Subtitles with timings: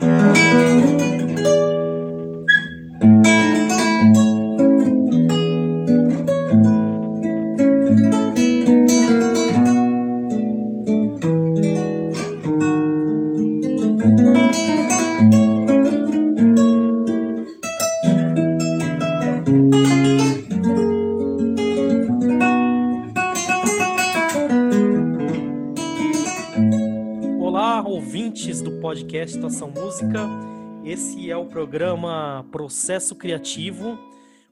[0.00, 0.23] podcast
[29.54, 30.28] Estação Música.
[30.84, 33.96] Esse é o programa Processo Criativo,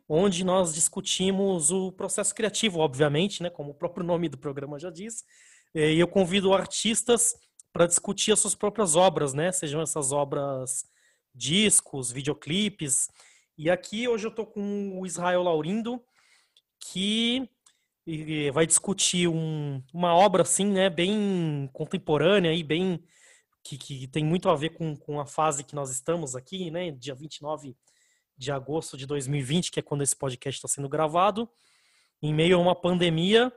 [0.08, 4.90] onde nós discutimos o processo criativo, obviamente, né, como o próprio nome do programa já
[4.90, 5.24] diz.
[5.74, 7.34] E eu convido artistas
[7.72, 9.50] para discutir as suas próprias obras, né?
[9.50, 10.84] Sejam essas obras
[11.34, 13.08] discos, videoclipes.
[13.58, 16.00] E aqui hoje eu estou com o Israel Laurindo,
[16.78, 17.50] que
[18.54, 23.02] vai discutir um, uma obra assim, né, bem contemporânea e bem
[23.62, 26.90] que, que tem muito a ver com, com a fase que nós estamos aqui, né?
[26.90, 27.76] Dia 29
[28.36, 31.48] de agosto de 2020, que é quando esse podcast está sendo gravado.
[32.20, 33.52] Em meio a uma pandemia,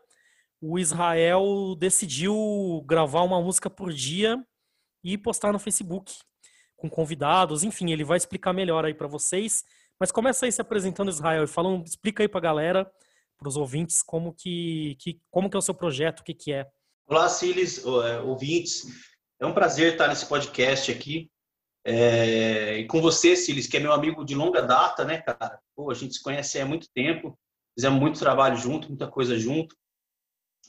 [0.61, 4.43] o Israel decidiu gravar uma música por dia
[5.03, 6.13] e postar no Facebook
[6.75, 7.63] com convidados.
[7.63, 9.63] Enfim, ele vai explicar melhor aí para vocês.
[9.99, 12.91] Mas começa aí se apresentando, Israel, e fala, explica aí para a galera,
[13.37, 16.51] para os ouvintes, como que, que, como que é o seu projeto, o que, que
[16.51, 16.67] é.
[17.07, 19.14] Olá, Siles, é, ouvintes.
[19.45, 21.29] É um prazer estar nesse podcast aqui.
[21.85, 25.59] É, e com você, Siles, que é meu amigo de longa data, né, cara?
[25.75, 27.37] Pô, a gente se conhece há muito tempo,
[27.77, 29.75] fizemos muito trabalho junto, muita coisa junto,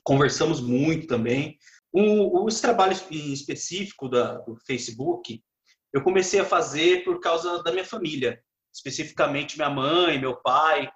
[0.05, 1.57] conversamos muito também.
[1.91, 5.43] O, esse trabalho específico da, do Facebook,
[5.91, 8.39] eu comecei a fazer por causa da minha família,
[8.75, 10.87] especificamente minha mãe, meu pai,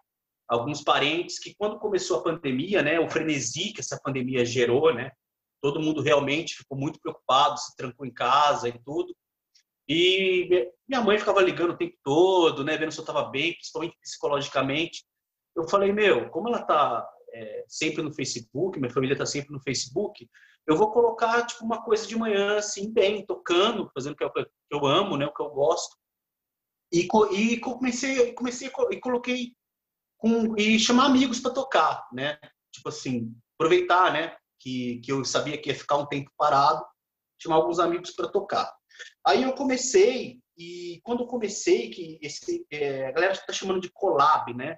[0.46, 5.12] alguns parentes que quando começou a pandemia, né, o frenesi que essa pandemia gerou, né,
[5.60, 9.14] todo mundo realmente ficou muito preocupado, se trancou em casa e tudo.
[9.88, 13.98] E minha mãe ficava ligando o tempo todo, né, vendo se eu estava bem, principalmente
[14.00, 15.04] psicologicamente.
[15.56, 19.60] Eu falei, meu, como ela está é, sempre no Facebook, minha família está sempre no
[19.60, 20.28] Facebook,
[20.66, 24.30] eu vou colocar tipo uma coisa de manhã assim, bem, tocando, fazendo o que eu,
[24.70, 25.96] eu amo, né, o que eu gosto.
[26.92, 29.54] E, e comecei, comecei e coloquei
[30.16, 32.38] com, e chamar amigos para tocar, né?
[32.72, 34.36] Tipo assim, aproveitar, né?
[34.60, 36.84] Que, que eu sabia que ia ficar um tempo parado,
[37.42, 38.70] chamar alguns amigos para tocar.
[39.26, 43.90] Aí eu comecei, e quando eu comecei, que esse, é, a galera está chamando de
[43.90, 44.76] collab, né?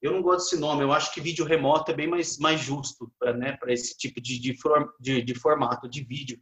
[0.00, 3.10] Eu não gosto desse nome, eu acho que vídeo remoto é bem mais, mais justo
[3.18, 4.54] para né, esse tipo de, de,
[5.00, 6.38] de, de, formato de vídeo.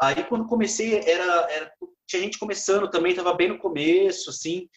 [0.00, 1.72] Aí quando comecei, era, era
[2.06, 4.68] tinha gente começando também, estava bem no começo, assim,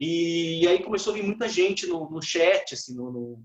[0.00, 3.44] e, aí começou a vir muita gente no, no chat, assim, no, no,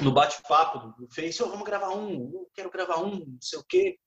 [0.00, 3.98] no bate-papo do Face, oh, vamos gravar um, quero gravar um, não sei o quê.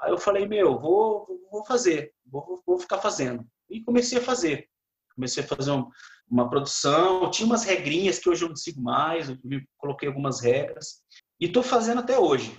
[0.00, 3.44] Aí eu falei, meu, vou, vou fazer, vou, vou ficar fazendo.
[3.68, 4.68] E comecei a fazer.
[5.14, 5.88] Comecei a fazer um,
[6.30, 9.38] uma produção, tinha umas regrinhas que hoje eu não sigo mais, eu
[9.76, 11.02] coloquei algumas regras.
[11.40, 12.58] E estou fazendo até hoje.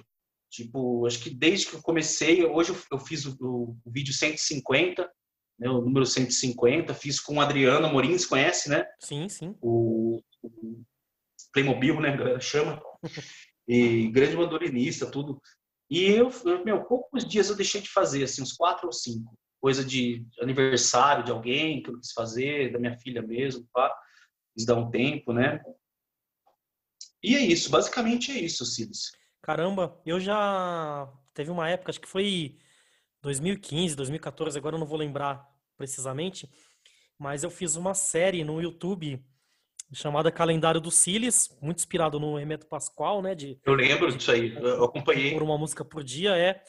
[0.52, 4.14] Tipo, acho que desde que eu comecei, hoje eu, eu fiz o, o, o, vídeo
[4.14, 5.10] 150,
[5.58, 8.86] né, o número 150, fiz com o Adriano Amorim, você conhece, né?
[9.00, 9.56] Sim, sim.
[9.60, 10.84] O, o
[11.54, 12.82] Playmobil, né, galera chama,
[13.68, 15.42] e grande mandolinista, tudo.
[15.90, 16.32] E eu,
[16.66, 19.38] meu, poucos dias eu deixei de fazer, assim, uns quatro ou cinco.
[19.62, 23.96] Coisa de aniversário de alguém que eu quis fazer, da minha filha mesmo, pá.
[24.56, 25.64] Quis dar um tempo, né?
[27.24, 29.12] E é isso, basicamente é isso, Silas.
[29.42, 31.08] Caramba, eu já.
[31.34, 32.58] Teve uma época, acho que foi
[33.22, 36.50] 2015, 2014, agora eu não vou lembrar precisamente,
[37.18, 39.24] mas eu fiz uma série no YouTube
[39.92, 43.36] chamada Calendário do Siles, muito inspirado no Remeto Pascoal, né?
[43.36, 45.34] De, eu lembro disso aí, eu acompanhei.
[45.34, 46.62] Por uma música por dia, é.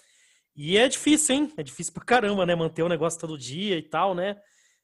[0.57, 1.53] E é difícil, hein?
[1.57, 2.55] É difícil pra caramba, né?
[2.55, 4.37] Manter o negócio todo dia e tal, né?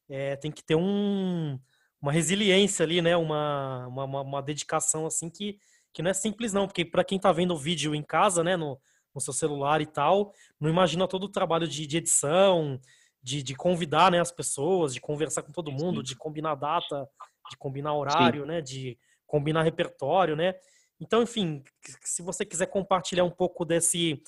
[0.09, 1.59] É, tem que ter um,
[2.01, 3.17] uma resiliência ali, né?
[3.17, 5.59] Uma, uma, uma, dedicação, assim, que,
[5.93, 6.67] que não é simples, não.
[6.67, 8.57] Porque para quem tá vendo o vídeo em casa, né?
[8.57, 8.81] No,
[9.15, 12.81] no seu celular e tal, não imagina todo o trabalho de, de edição,
[13.23, 17.09] de, de convidar né, as pessoas, de conversar com todo mundo, de combinar data,
[17.51, 18.49] de combinar horário, Sim.
[18.49, 18.61] né?
[18.61, 20.55] De combinar repertório, né?
[21.01, 21.63] Então, enfim,
[22.03, 24.23] se você quiser compartilhar um pouco desse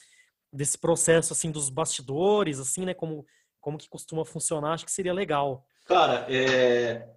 [0.52, 2.92] desse processo assim dos bastidores, assim, né?
[2.92, 3.24] Como
[3.60, 5.64] como que costuma funcionar, acho que seria legal.
[5.86, 7.08] Cara, é...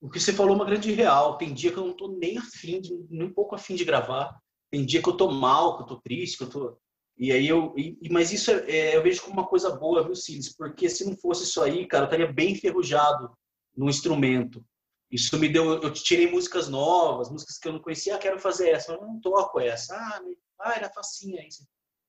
[0.00, 1.36] o que você falou é uma grande real.
[1.36, 4.38] Tem dia que eu não tô nem afim, de, nem um pouco afim de gravar.
[4.70, 6.78] Tem dia que eu tô mal, que eu tô triste, que eu tô
[7.16, 10.14] e aí eu, e, mas isso é, é, eu vejo como uma coisa boa, viu,
[10.14, 10.54] Silas?
[10.56, 13.30] Porque se não fosse isso aí, cara, eu estaria bem enferrujado
[13.76, 14.64] no instrumento.
[15.12, 18.70] Isso me deu, eu tirei músicas novas, músicas que eu não conhecia, ah, quero fazer
[18.70, 19.94] essa, eu não toco essa.
[19.94, 20.20] Ah,
[20.60, 21.48] ah era facinha aí,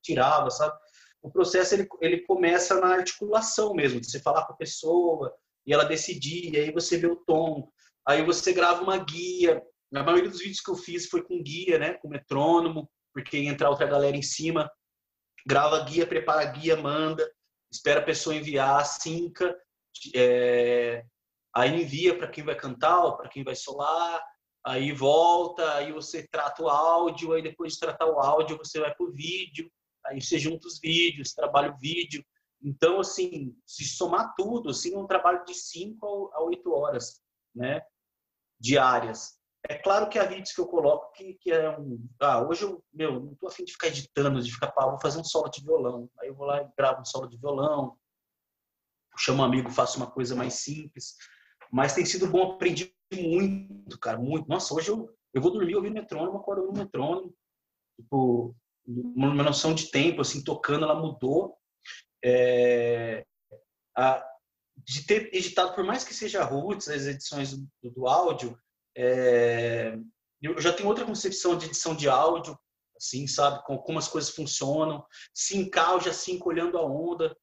[0.02, 0.74] tirava, sabe?
[1.24, 5.34] o processo ele, ele começa na articulação mesmo, de você falar com a pessoa
[5.66, 7.66] e ela decidir, e aí você vê o tom,
[8.06, 9.62] aí você grava uma guia.
[9.94, 13.70] A maioria dos vídeos que eu fiz foi com guia, né, com metrônomo, porque entra
[13.70, 14.70] outra galera em cima,
[15.46, 17.26] grava guia, prepara guia, manda,
[17.72, 19.56] espera a pessoa enviar, sinca,
[20.14, 21.06] é,
[21.54, 24.22] aí envia para quem vai cantar, para quem vai solar,
[24.64, 28.94] aí volta, aí você trata o áudio, aí depois de tratar o áudio você vai
[28.94, 29.70] para o vídeo,
[30.06, 32.24] aí você junta os vídeos, trabalha o vídeo.
[32.62, 37.20] Então, assim, se somar tudo, assim, é um trabalho de 5 a 8 horas,
[37.54, 37.82] né,
[38.58, 39.38] diárias.
[39.68, 42.06] É claro que há vídeos que eu coloco que, que é um.
[42.20, 45.18] Ah, hoje eu, meu, não tô afim de ficar editando, de ficar, pá, vou fazer
[45.18, 46.10] um solo de violão.
[46.20, 47.96] Aí eu vou lá e gravo um solo de violão,
[49.16, 51.16] chamo um amigo, faço uma coisa mais simples.
[51.74, 54.48] Mas tem sido bom, aprendi muito, cara, muito.
[54.48, 57.34] Nossa, hoje eu, eu vou dormir ouvindo metrônomo, acordo ouvindo metrônomo.
[58.00, 58.54] Tipo,
[58.86, 61.56] uma noção de tempo, assim, tocando, ela mudou.
[62.24, 63.26] É,
[63.96, 64.24] a,
[64.76, 68.56] de ter editado, por mais que seja roots, as edições do, do áudio,
[68.96, 69.98] é,
[70.40, 72.56] eu já tenho outra concepção de edição de áudio,
[72.96, 75.04] assim, sabe, com como as coisas funcionam,
[75.34, 77.36] sincar, já cinco olhando a onda,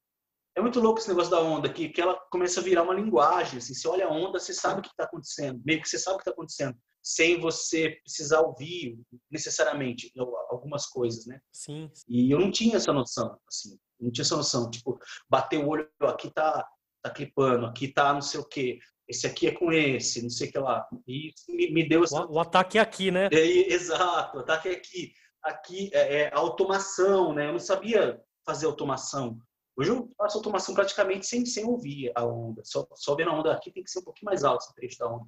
[0.55, 3.57] é muito louco esse negócio da onda, que, que ela começa a virar uma linguagem.
[3.57, 6.15] Assim, você olha a onda, você sabe o que está acontecendo, meio que você sabe
[6.15, 8.99] o que está acontecendo, sem você precisar ouvir
[9.29, 10.11] necessariamente
[10.49, 11.39] algumas coisas, né?
[11.51, 11.89] Sim.
[12.07, 14.69] E eu não tinha essa noção, assim, não tinha essa noção.
[14.69, 14.99] Tipo,
[15.29, 16.67] bater o olho, aqui tá,
[17.01, 18.77] tá clipando, aqui tá não sei o quê,
[19.07, 20.87] esse aqui é com esse, não sei o que lá.
[21.07, 22.25] E me, me deu essa...
[22.25, 23.29] O, o ataque é aqui, né?
[23.31, 25.13] É, exato, o ataque é aqui.
[25.43, 27.47] Aqui é, é automação, né?
[27.47, 29.39] Eu não sabia fazer automação.
[29.75, 32.61] Hoje eu faço automação praticamente sem, sem ouvir a onda.
[32.65, 34.99] Só, só vendo a onda aqui tem que ser um pouquinho mais alto esse trecho
[34.99, 35.25] da onda.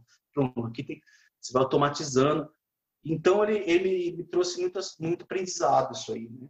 [0.67, 1.01] Aqui tem,
[1.41, 2.49] você vai automatizando.
[3.05, 6.47] Então ele, ele me trouxe muitas, muito aprendizado isso aí, né?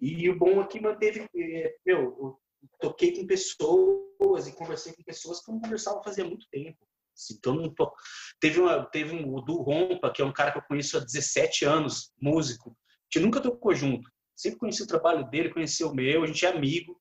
[0.00, 2.40] E o bom é que manteve, é, meu, eu
[2.80, 6.78] toquei com pessoas e conversei com pessoas que eu não conversava fazia muito tempo.
[7.16, 7.92] Assim, então não tô...
[8.40, 11.00] teve uma, teve um o Du Rompa, que é um cara que eu conheço há
[11.00, 12.76] 17 anos, músico.
[13.12, 14.08] Gente nunca tocou junto.
[14.36, 17.00] Sempre conheci o trabalho dele, conheci o meu, a gente é amigo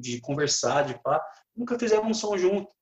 [0.00, 1.20] de conversar, de pá.
[1.54, 2.72] Nunca fizemos um som junto.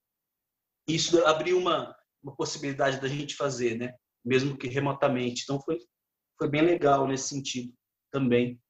[0.89, 3.95] Isso abriu uma, uma possibilidade da gente fazer, né?
[4.25, 5.43] Mesmo que remotamente.
[5.43, 5.79] Então foi,
[6.39, 7.73] foi bem legal nesse sentido
[8.11, 8.61] também.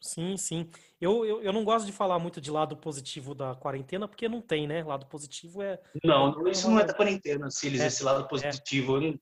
[0.00, 0.70] Sim, sim.
[1.00, 4.40] Eu, eu, eu não gosto de falar muito de lado positivo da quarentena, porque não
[4.40, 4.84] tem, né?
[4.84, 5.80] Lado positivo é.
[6.04, 8.28] Não, isso não é da quarentena, Siles, é, esse lado é.
[8.28, 8.98] positivo.
[9.02, 9.14] É.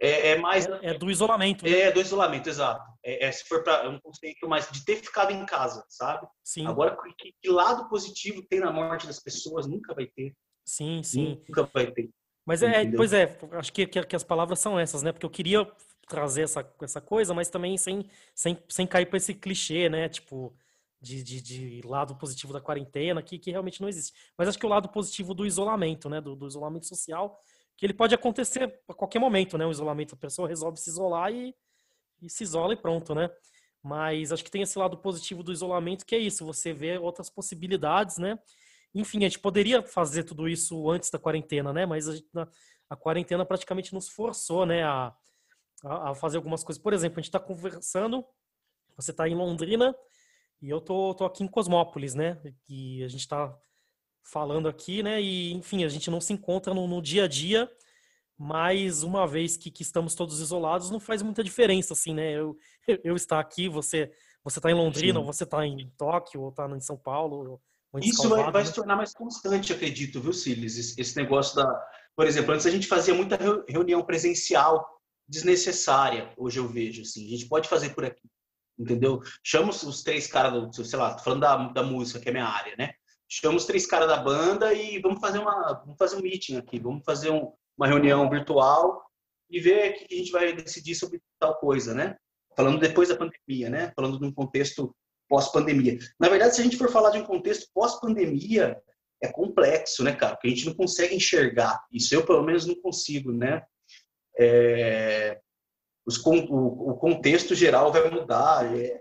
[0.00, 0.66] É, é mais.
[0.66, 1.64] É, é, do isolamento.
[1.64, 1.70] Né?
[1.80, 2.84] É do isolamento, exato.
[3.02, 6.26] É, é se for para um conceito mais de ter ficado em casa, sabe?
[6.44, 6.66] Sim.
[6.66, 9.66] Agora, que, que, lado positivo tem na morte das pessoas?
[9.66, 10.34] Nunca vai ter.
[10.64, 11.42] Sim, sim.
[11.48, 12.10] Nunca vai ter.
[12.44, 12.98] Mas é, Entendeu?
[12.98, 15.12] pois é, acho que, que, que, as palavras são essas, né?
[15.12, 15.68] Porque eu queria
[16.06, 20.08] trazer essa, essa coisa, mas também sem, sem, sem cair para esse clichê, né?
[20.08, 20.54] Tipo,
[21.00, 24.12] de, de, de, lado positivo da quarentena, que, que realmente não existe.
[24.36, 26.20] Mas acho que o lado positivo do isolamento, né?
[26.20, 27.40] Do, do isolamento social,
[27.76, 29.66] que ele pode acontecer a qualquer momento, né?
[29.66, 31.54] O isolamento, a pessoa resolve se isolar e,
[32.22, 33.30] e se isola e pronto, né?
[33.82, 37.30] Mas acho que tem esse lado positivo do isolamento, que é isso, você vê outras
[37.30, 38.38] possibilidades, né?
[38.94, 41.84] Enfim, a gente poderia fazer tudo isso antes da quarentena, né?
[41.84, 42.26] Mas a, gente,
[42.88, 44.82] a quarentena praticamente nos forçou, né?
[44.82, 45.14] A,
[45.84, 46.82] a, a fazer algumas coisas.
[46.82, 48.24] Por exemplo, a gente está conversando,
[48.96, 49.94] você está em Londrina
[50.62, 52.40] e eu tô, tô aqui em Cosmópolis, né?
[52.68, 53.54] E a gente está
[54.26, 55.20] falando aqui, né?
[55.22, 57.70] E, enfim, a gente não se encontra no, no dia a dia,
[58.36, 62.32] mas uma vez que, que, estamos todos isolados, não faz muita diferença, assim, né?
[62.32, 62.56] Eu,
[63.04, 64.10] eu estar aqui, você
[64.42, 65.26] você está em Londrina, Sim.
[65.26, 67.60] você está em Tóquio, ou está em São Paulo.
[68.00, 70.76] Isso vai, vai, se tornar mais constante, acredito, viu, Silas?
[70.76, 71.66] Esse, esse, negócio da.
[72.14, 73.36] Por exemplo, antes a gente fazia muita
[73.68, 74.86] reunião presencial
[75.28, 77.26] desnecessária, hoje eu vejo, assim.
[77.26, 78.22] A gente pode fazer por aqui,
[78.78, 79.20] entendeu?
[79.42, 82.76] Chama os três caras, do, sei lá, falando da, da música, que é minha área,
[82.76, 82.94] né?
[83.28, 86.78] Chama os três caras da banda e vamos fazer uma vamos fazer um meeting aqui,
[86.78, 89.04] vamos fazer um, uma reunião virtual
[89.50, 92.16] e ver o que a gente vai decidir sobre tal coisa, né?
[92.56, 93.92] Falando depois da pandemia, né?
[93.94, 94.94] Falando de um contexto
[95.28, 95.98] pós-pandemia.
[96.18, 98.80] Na verdade, se a gente for falar de um contexto pós-pandemia,
[99.22, 100.34] é complexo, né, cara?
[100.34, 101.84] Porque a gente não consegue enxergar.
[101.92, 103.62] Isso eu, pelo menos, não consigo, né?
[104.38, 105.40] É...
[106.06, 108.98] Os, o, o contexto geral vai mudar, é...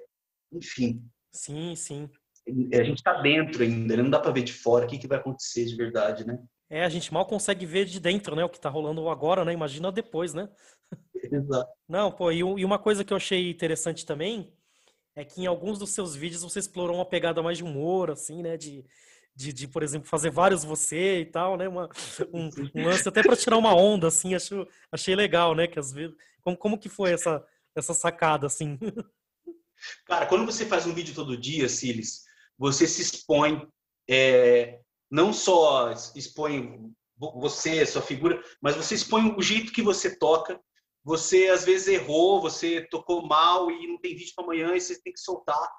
[0.51, 1.03] enfim.
[1.31, 2.09] Sim, sim
[2.47, 4.03] a gente está dentro ainda, né?
[4.03, 6.39] não dá para ver de fora o que, que vai acontecer de verdade, né?
[6.69, 8.43] É, a gente mal consegue ver de dentro, né?
[8.43, 9.53] O que está rolando agora, né?
[9.53, 10.49] Imagina depois, né?
[11.13, 11.71] Exato.
[11.87, 14.51] Não, pô, e, uma coisa que eu achei interessante também
[15.15, 18.41] é que em alguns dos seus vídeos você explorou uma pegada mais de humor, assim,
[18.41, 18.57] né?
[18.57, 18.85] De,
[19.35, 21.67] de, de por exemplo, fazer vários você e tal, né?
[21.67, 21.89] Uma,
[22.33, 25.67] um, um lance até para tirar uma onda, assim, acho, achei legal, né?
[25.67, 28.77] Que às vezes, como, como que foi essa, essa sacada, assim?
[30.05, 32.23] Cara, quando você faz um vídeo todo dia, Siles,
[32.57, 33.67] você se expõe,
[34.09, 40.59] é, não só expõe você, sua figura, mas você expõe o jeito que você toca.
[41.03, 44.99] Você às vezes errou, você tocou mal e não tem vídeo para amanhã e você
[45.01, 45.69] tem que soltar,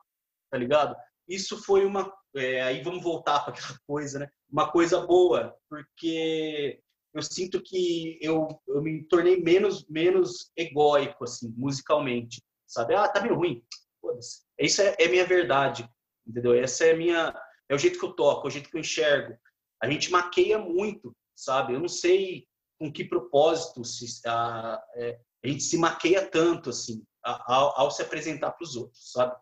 [0.50, 0.95] tá ligado?
[1.28, 2.12] Isso foi uma.
[2.37, 4.28] É, aí vamos voltar para aquela coisa, né?
[4.49, 6.80] Uma coisa boa, porque
[7.16, 13.23] eu sinto que eu, eu me tornei menos menos egóico assim musicalmente sabe ah tá
[13.23, 13.64] meio ruim
[14.00, 15.88] foda-se isso é, é, minha verdade
[16.26, 16.54] entendeu?
[16.54, 17.35] Essa é minha
[17.68, 19.37] é o jeito que eu toco é o jeito que eu enxergo.
[19.83, 21.75] A gente maqueia muito sabe?
[21.75, 22.47] Eu não sei
[22.78, 28.02] com que propósito se, a, é, a gente se maqueia tanto assim ao, ao se
[28.02, 29.37] apresentar para os outros sabe?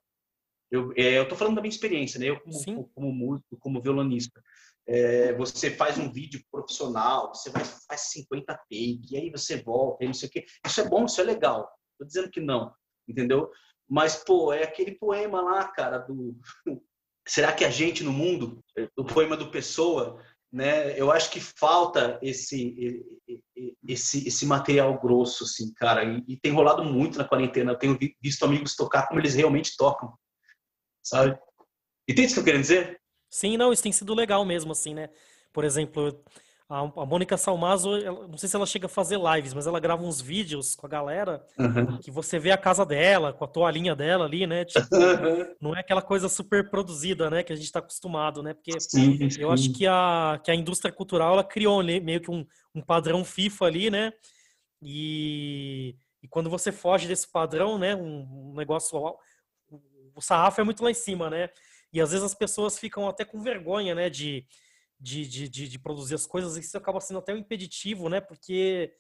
[0.71, 2.27] Eu é, eu tô falando da minha experiência né?
[2.27, 4.43] Eu como, como músico como violonista.
[4.87, 10.05] É, você faz um vídeo profissional, você vai, faz 50 takes, e aí você volta,
[10.05, 10.45] e não sei o quê.
[10.67, 11.71] Isso é bom, isso é legal.
[11.99, 12.71] Tô dizendo que não,
[13.09, 13.51] entendeu?
[13.89, 16.37] Mas, pô, é aquele poema lá, cara, do...
[17.27, 18.63] Será que a gente no mundo,
[18.97, 20.23] o poema do Pessoa,
[20.53, 20.99] né?
[20.99, 23.03] Eu acho que falta esse
[23.87, 26.05] esse esse material grosso, assim, cara.
[26.05, 27.73] E, e tem rolado muito na quarentena.
[27.73, 30.15] Eu tenho visto amigos tocar como eles realmente tocam,
[31.03, 31.39] sabe?
[32.09, 33.01] Entende o que eu quero dizer?
[33.31, 35.09] Sim, não, isso tem sido legal mesmo, assim, né?
[35.53, 36.23] Por exemplo,
[36.69, 39.79] a, a Mônica Salmazo, ela, não sei se ela chega a fazer lives, mas ela
[39.79, 41.99] grava uns vídeos com a galera uhum.
[41.99, 44.65] que você vê a casa dela, com a toalhinha dela ali, né?
[44.65, 44.89] Tipo,
[45.61, 47.43] não é aquela coisa super produzida, né?
[47.43, 48.55] Que a gente está acostumado, né?
[48.55, 49.41] Porque sim, sim.
[49.41, 53.25] eu acho que a, que a indústria cultural, ela criou meio que um, um padrão
[53.25, 54.13] FIFA ali, né?
[54.83, 57.95] E, e quando você foge desse padrão, né?
[57.95, 58.99] Um, um negócio...
[59.69, 59.81] O,
[60.17, 61.51] o sarrafo é muito lá em cima, né?
[61.93, 64.45] E às vezes as pessoas ficam até com vergonha, né, de,
[65.05, 68.91] de, de, de, de produzir as coisas, isso acaba sendo até um impeditivo, né, porque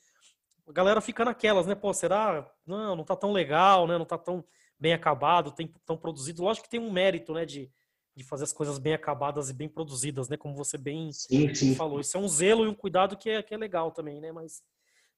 [0.68, 2.46] a galera fica naquelas, né, pô, será?
[2.66, 4.44] Não, não tá tão legal, né, não tá tão
[4.78, 6.42] bem acabado, tem tão produzido.
[6.42, 7.70] Lógico que tem um mérito, né, de,
[8.14, 11.74] de fazer as coisas bem acabadas e bem produzidas, né, como você bem sim, sim.
[11.74, 11.98] falou.
[11.98, 14.62] Isso é um zelo e um cuidado que é, que é legal também, né, mas...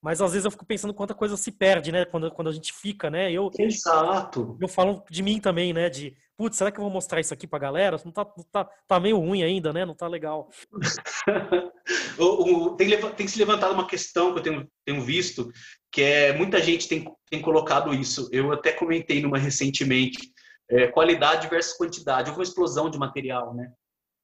[0.07, 2.05] Mas às vezes eu fico pensando quanta coisa se perde, né?
[2.05, 3.33] Quando, quando a gente fica, né?
[3.33, 4.57] Eu, Exato.
[4.61, 5.91] Eu falo de mim também, né?
[5.91, 8.01] De, putz, será que eu vou mostrar isso aqui pra galera?
[8.05, 9.85] Não tá, não tá, tá meio ruim ainda, né?
[9.85, 10.49] Não tá legal.
[12.17, 15.51] o, o, tem, tem, se levantado uma questão que eu tenho, tenho visto,
[15.91, 18.29] que é muita gente tem, tem colocado isso.
[18.31, 20.33] Eu até comentei numa recentemente,
[20.71, 22.31] é, qualidade versus quantidade.
[22.31, 23.73] Houve uma explosão de material, né?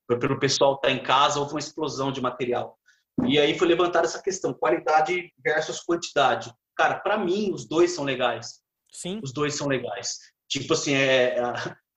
[0.07, 2.79] Pelo pessoal estar tá em casa, houve uma explosão de material.
[3.27, 6.53] E aí foi levantada essa questão, qualidade versus quantidade.
[6.77, 8.61] Cara, para mim, os dois são legais.
[8.91, 9.21] Sim.
[9.23, 10.19] Os dois são legais.
[10.49, 11.41] Tipo assim, é,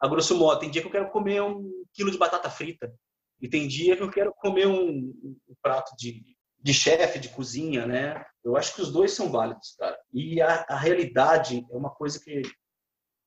[0.02, 2.94] a grosso modo, tem dia que eu quero comer um quilo de batata frita.
[3.42, 5.14] E tem dia que eu quero comer um,
[5.48, 6.24] um prato de,
[6.60, 8.24] de chefe, de cozinha, né?
[8.44, 9.98] Eu acho que os dois são válidos, cara.
[10.14, 12.42] E a, a realidade é uma coisa que,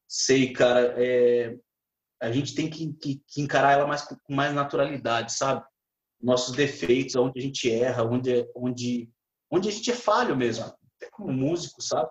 [0.07, 1.57] sei, cara, é,
[2.21, 5.65] a gente tem que, que, que, encarar ela mais, com mais naturalidade, sabe?
[6.21, 9.11] Nossos defeitos, onde a gente erra, onde, onde,
[9.51, 12.11] onde a gente é falho mesmo, até como músico, sabe?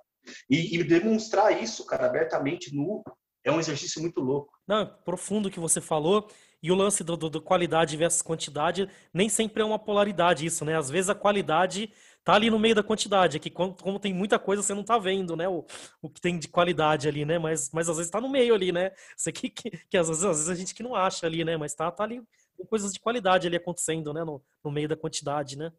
[0.49, 3.03] E, e demonstrar isso, cara, abertamente, nu,
[3.43, 4.53] é um exercício muito louco.
[4.67, 6.27] Não, profundo que você falou.
[6.61, 10.65] E o lance do, do, do, qualidade versus quantidade nem sempre é uma polaridade isso,
[10.65, 10.75] né?
[10.75, 14.13] Às vezes a qualidade tá ali no meio da quantidade, é que como, como tem
[14.13, 15.47] muita coisa você não tá vendo, né?
[15.47, 15.65] O,
[16.01, 17.37] o que tem de qualidade ali, né?
[17.37, 18.91] Mas, mas às vezes tá no meio ali, né?
[19.15, 21.55] Isso aqui que, que às, vezes, às vezes a gente que não acha ali, né?
[21.55, 22.21] Mas tá, tá ali
[22.65, 24.23] coisas de qualidade ali acontecendo, né?
[24.23, 25.71] No, no meio da quantidade, né?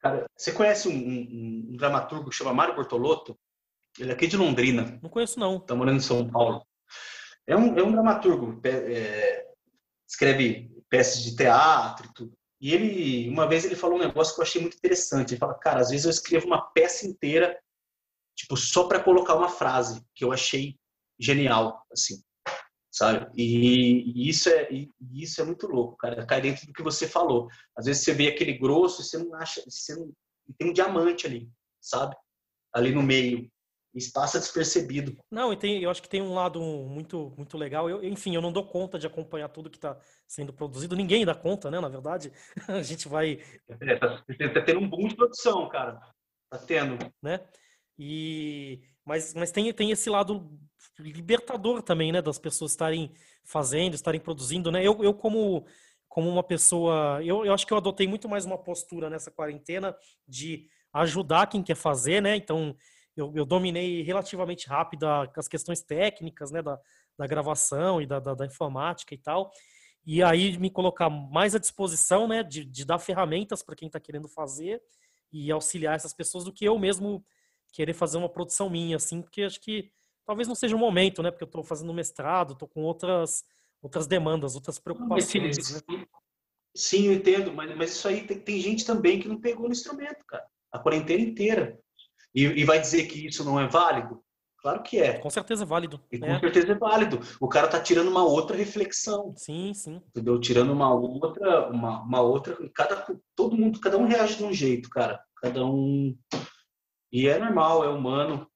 [0.00, 3.38] Cara, você conhece um, um, um dramaturgo que chama Mário Bortolotto?
[3.98, 4.98] Ele é aqui de Londrina.
[5.02, 5.58] Não conheço, não.
[5.58, 6.64] Tá morando em São Paulo.
[7.46, 9.46] É um, é um dramaturgo, é,
[10.06, 12.38] escreve peças de teatro e tudo.
[12.60, 15.32] E ele, uma vez ele falou um negócio que eu achei muito interessante.
[15.32, 17.58] Ele fala, cara, às vezes eu escrevo uma peça inteira,
[18.36, 20.78] tipo, só para colocar uma frase que eu achei
[21.18, 22.22] genial, assim,
[22.98, 23.30] sabe?
[23.36, 26.26] E, e isso é e isso é muito louco, cara.
[26.26, 27.48] Cai dentro do que você falou.
[27.76, 30.12] Às vezes você vê aquele grosso e você não acha, você não,
[30.58, 31.48] tem um diamante ali,
[31.80, 32.16] sabe?
[32.74, 33.48] Ali no meio
[34.12, 35.16] passa despercebido.
[35.30, 37.88] Não, e tem, eu acho que tem um lado muito muito legal.
[37.90, 40.94] Eu, enfim, eu não dou conta de acompanhar tudo que está sendo produzido.
[40.94, 41.80] Ninguém dá conta, né?
[41.80, 42.32] Na verdade,
[42.68, 43.42] a gente vai.
[43.80, 44.22] É, tá,
[44.54, 45.98] tá tendo um boom de produção, cara.
[46.50, 46.96] Tá tendo.
[47.22, 47.40] Né?
[47.98, 50.46] E mas, mas tem, tem esse lado
[50.98, 52.20] libertador também, né?
[52.20, 53.10] Das pessoas estarem
[53.42, 54.86] fazendo, estarem produzindo, né?
[54.86, 55.64] Eu, eu como
[56.08, 59.94] como uma pessoa, eu, eu acho que eu adotei muito mais uma postura nessa quarentena
[60.26, 62.34] de ajudar quem quer fazer, né?
[62.34, 62.74] Então
[63.16, 66.78] eu, eu dominei relativamente rápido as questões técnicas, né, da,
[67.16, 69.50] da gravação e da, da, da informática e tal.
[70.04, 74.00] E aí me colocar mais à disposição, né, de, de dar ferramentas para quem está
[74.00, 74.80] querendo fazer
[75.32, 77.24] e auxiliar essas pessoas do que eu mesmo
[77.72, 79.90] querer fazer uma produção minha, assim, porque acho que
[80.26, 83.44] talvez não seja o momento, né, porque eu estou fazendo mestrado, estou com outras
[83.82, 85.74] outras demandas, outras preocupações.
[85.88, 86.04] Né?
[86.74, 89.72] Sim, eu entendo, mas, mas isso aí tem, tem, gente também que não pegou no
[89.72, 90.44] instrumento, cara.
[90.72, 91.78] A quarentena inteira.
[92.34, 94.22] E, e vai dizer que isso não é válido?
[94.60, 95.18] Claro que é.
[95.18, 96.00] Com certeza é válido.
[96.10, 96.40] E com é.
[96.40, 97.20] certeza é válido.
[97.40, 99.32] O cara tá tirando uma outra reflexão.
[99.36, 100.02] Sim, sim.
[100.08, 100.38] Entendeu?
[100.40, 102.56] Tirando uma outra, uma, uma outra.
[102.74, 103.06] Cada,
[103.36, 105.22] todo mundo, cada um reage de um jeito, cara.
[105.36, 106.16] Cada um.
[107.12, 108.48] E é normal, é humano.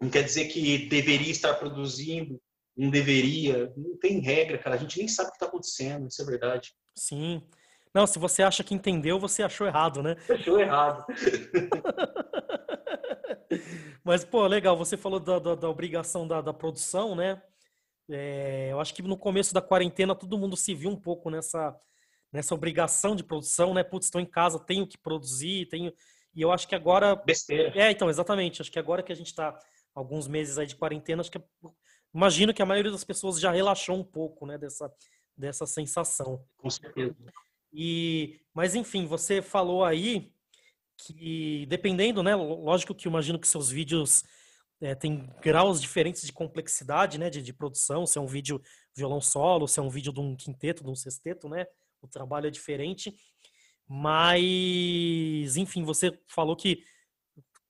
[0.00, 2.40] Não quer dizer que deveria estar produzindo,
[2.76, 3.72] não deveria.
[3.76, 4.76] Não tem regra, cara.
[4.76, 6.72] A gente nem sabe o que está acontecendo, isso é verdade.
[6.96, 7.42] Sim.
[7.94, 10.16] Não, se você acha que entendeu, você achou errado, né?
[10.30, 11.04] Achou errado.
[14.04, 17.42] Mas, pô, legal, você falou da, da, da obrigação da, da, produção, né?
[18.08, 21.76] É, eu acho que no começo da quarentena todo mundo se viu um pouco nessa,
[22.32, 23.82] nessa obrigação de produção, né?
[23.82, 25.92] Putz, estou em casa, tenho que produzir, tenho.
[26.40, 27.14] E eu acho que agora.
[27.14, 27.70] Besteira.
[27.78, 28.62] É, então, exatamente.
[28.62, 29.58] Acho que agora que a gente está
[29.94, 31.38] alguns meses aí de quarentena, acho que.
[32.14, 34.56] Imagino que a maioria das pessoas já relaxou um pouco, né?
[34.56, 34.90] Dessa,
[35.36, 36.42] dessa sensação.
[36.56, 37.14] Com certeza.
[37.70, 40.32] E, mas enfim, você falou aí
[40.96, 42.34] que dependendo, né?
[42.34, 44.24] Lógico que imagino que seus vídeos
[44.80, 47.28] é, têm graus diferentes de complexidade, né?
[47.28, 48.62] De, de, produção, se é um vídeo
[48.96, 51.66] violão solo, se é um vídeo de um quinteto, de um sexteto, né?
[52.00, 53.14] O trabalho é diferente.
[53.92, 56.84] Mas, enfim, você falou que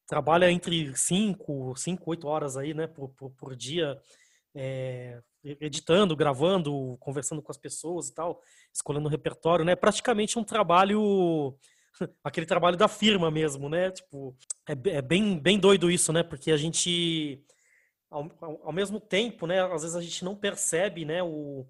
[0.07, 2.87] trabalha entre 5, 5, 8 horas aí, né?
[2.87, 3.99] Por, por, por dia.
[4.55, 8.43] É, editando, gravando, conversando com as pessoas e tal,
[8.75, 9.75] escolhendo o repertório, né?
[9.75, 11.57] Praticamente um trabalho
[12.23, 13.91] aquele trabalho da firma mesmo, né?
[13.91, 14.37] Tipo,
[14.69, 16.23] é, é, bem, bem doido isso, né?
[16.23, 17.43] Porque a gente,
[18.11, 18.31] ao,
[18.65, 19.63] ao, mesmo tempo, né?
[19.73, 21.23] Às vezes a gente não percebe, né?
[21.23, 21.67] O,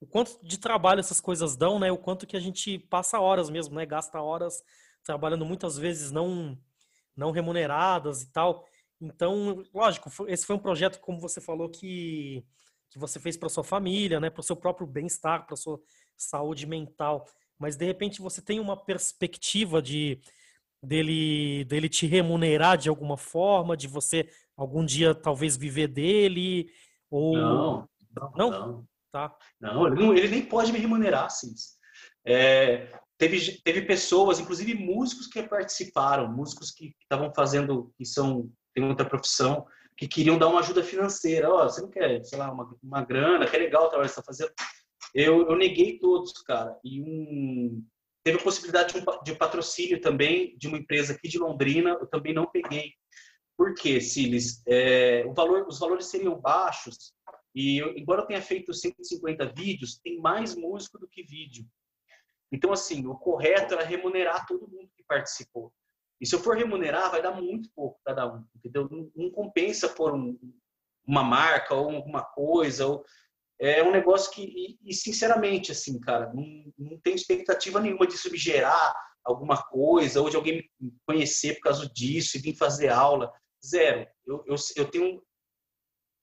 [0.00, 1.92] o quanto de trabalho essas coisas dão, né?
[1.92, 3.84] O quanto que a gente passa horas mesmo, né?
[3.84, 4.62] Gasta horas
[5.04, 6.58] trabalhando muitas vezes não,
[7.16, 8.64] não remuneradas e tal.
[9.00, 12.44] Então, lógico, esse foi um projeto, como você falou, que,
[12.90, 14.30] que você fez para sua família, né?
[14.30, 15.80] Para o seu próprio bem-estar, para sua
[16.16, 17.26] saúde mental
[17.60, 20.18] mas de repente você tem uma perspectiva de
[20.82, 26.72] dele dele te remunerar de alguma forma, de você algum dia talvez viver dele
[27.10, 27.88] ou não,
[28.34, 28.88] não, não?
[29.10, 29.34] Tá?
[29.60, 31.52] Não, ele, não, ele nem pode me remunerar, assim.
[32.24, 38.84] É, teve teve pessoas, inclusive músicos que participaram, músicos que estavam fazendo, que são tem
[38.84, 41.50] outra profissão, que queriam dar uma ajuda financeira.
[41.50, 44.08] Ó, oh, você não quer, sei lá, uma, uma grana, que é legal o trabalho
[44.08, 44.52] que você está fazendo
[45.14, 46.78] eu, eu neguei todos, cara.
[46.84, 47.84] E um,
[48.24, 52.06] teve a possibilidade de, um, de patrocínio também de uma empresa aqui de Londrina, eu
[52.06, 52.92] também não peguei.
[53.56, 54.62] Por quê, Siles?
[54.66, 57.12] É, valor, os valores seriam baixos
[57.54, 61.66] e eu, embora eu tenha feito 150 vídeos, tem mais músico do que vídeo.
[62.52, 65.72] Então, assim, o correto era remunerar todo mundo que participou.
[66.20, 68.88] E se eu for remunerar, vai dar muito pouco cada um, entendeu?
[68.90, 70.38] Não, não compensa por um,
[71.06, 73.04] uma marca ou alguma coisa, ou
[73.58, 78.30] é um negócio que, e, e sinceramente, assim, cara, não, não tenho expectativa nenhuma disso
[78.30, 82.88] me gerar alguma coisa, ou de alguém me conhecer por causa disso e vir fazer
[82.88, 83.32] aula.
[83.64, 84.06] Zero.
[84.26, 85.22] Eu, eu, eu tenho.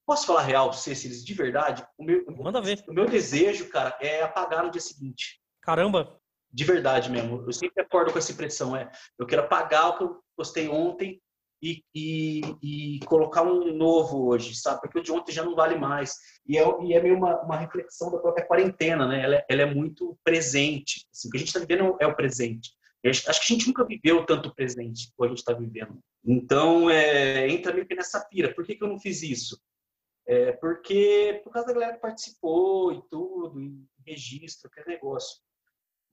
[0.08, 1.86] Posso falar real pra vocês, de verdade?
[1.98, 2.82] O meu, Manda ver.
[2.88, 5.41] O meu desejo, cara, é apagar no dia seguinte.
[5.62, 6.17] Caramba!
[6.50, 7.43] De verdade mesmo.
[7.46, 8.74] Eu sempre acordo com essa impressão.
[8.74, 8.89] É,
[9.20, 11.22] eu quero apagar o que eu postei ontem
[11.62, 14.80] e, e, e, colocar um novo hoje, sabe?
[14.80, 16.15] Porque o de ontem já não vale mais.
[16.48, 19.22] E é, e é meio uma, uma reflexão da própria quarentena, né?
[19.22, 21.06] Ela, é, ela é muito presente.
[21.13, 22.72] Assim, o que a gente está vivendo é o presente.
[23.06, 26.00] Acho que a gente nunca viveu tanto presente como a gente está vivendo.
[26.26, 28.54] Então, é, entra meio que nessa pira.
[28.54, 29.60] Por que, que eu não fiz isso?
[30.28, 35.40] É porque por causa da galera que participou e tudo, e registro, aquele negócio.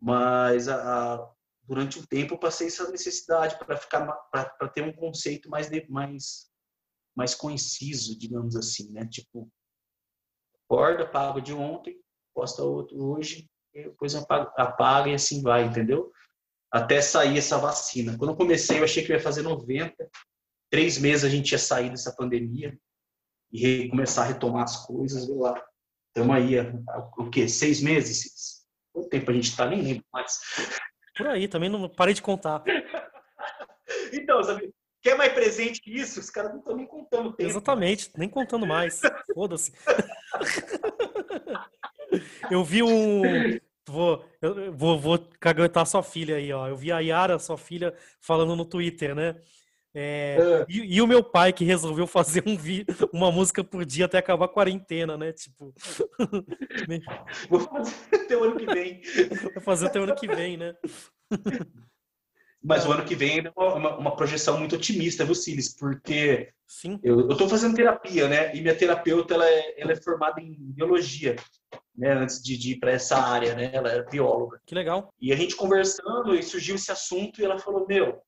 [0.00, 1.30] Mas a, a
[1.64, 6.48] durante um tempo eu passei essa necessidade para ficar para ter um conceito mais mais
[7.16, 9.06] mais conciso, digamos assim, né?
[9.06, 9.50] Tipo,
[10.64, 12.00] acorda, paga de ontem,
[12.34, 16.12] posta outro hoje, depois apaga, apaga e assim vai, entendeu?
[16.70, 18.16] Até sair essa vacina.
[18.18, 20.08] Quando eu comecei, eu achei que eu ia fazer 90.
[20.70, 22.76] Três meses a gente ia sair dessa pandemia
[23.54, 25.64] e começar a retomar as coisas, viu lá.
[26.08, 26.56] Estamos aí,
[27.16, 27.48] o quê?
[27.48, 28.64] Seis meses?
[28.92, 29.66] Quanto tempo a gente está?
[29.66, 30.40] Nem lembro mais.
[31.16, 32.64] Por aí, também não parei de contar.
[34.12, 36.18] então, sabe, quer mais presente que isso?
[36.18, 37.48] Os caras não estão nem contando tempo.
[37.48, 39.00] Exatamente, nem contando mais.
[39.32, 39.72] Foda-se.
[42.50, 43.22] eu vi um.
[43.86, 44.24] Vou,
[44.72, 46.66] vou, vou caguetar sua filha aí, ó.
[46.66, 49.36] Eu vi a Yara, sua filha, falando no Twitter, né?
[49.94, 50.66] É, é.
[50.68, 54.18] E, e, o meu pai que resolveu fazer um vi, uma música por dia até
[54.18, 55.32] acabar a quarentena, né?
[55.32, 55.72] Tipo.
[57.48, 59.00] Vou fazer até o ano que vem.
[59.54, 60.74] Vou fazer até o ano que vem, né?
[62.62, 65.76] Mas o ano que vem é uma, uma projeção muito otimista, viu, Siles?
[65.76, 66.98] Porque Sim.
[67.02, 68.56] eu estou fazendo terapia, né?
[68.56, 71.36] E minha terapeuta ela é, ela é formada em biologia.
[71.94, 73.70] né, antes de, de ir para essa área, né?
[73.72, 74.60] Ela era bióloga.
[74.66, 75.12] Que legal.
[75.20, 78.20] E a gente conversando e surgiu esse assunto e ela falou: Meu,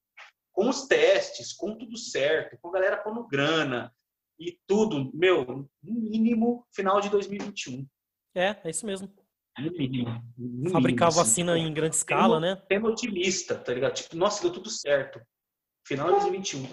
[0.56, 3.94] com os testes, com tudo certo, com a galera pondo grana
[4.40, 7.86] e tudo, meu, no mínimo final de 2021.
[8.34, 9.12] É, é isso mesmo.
[9.58, 10.22] No mínimo.
[10.36, 12.56] No Fabricar mínimo, vacina assim, em grande escala, né?
[12.68, 13.94] Tema otimista, tá ligado?
[13.94, 15.20] Tipo, nossa, deu tudo certo.
[15.86, 16.66] Final de 2021.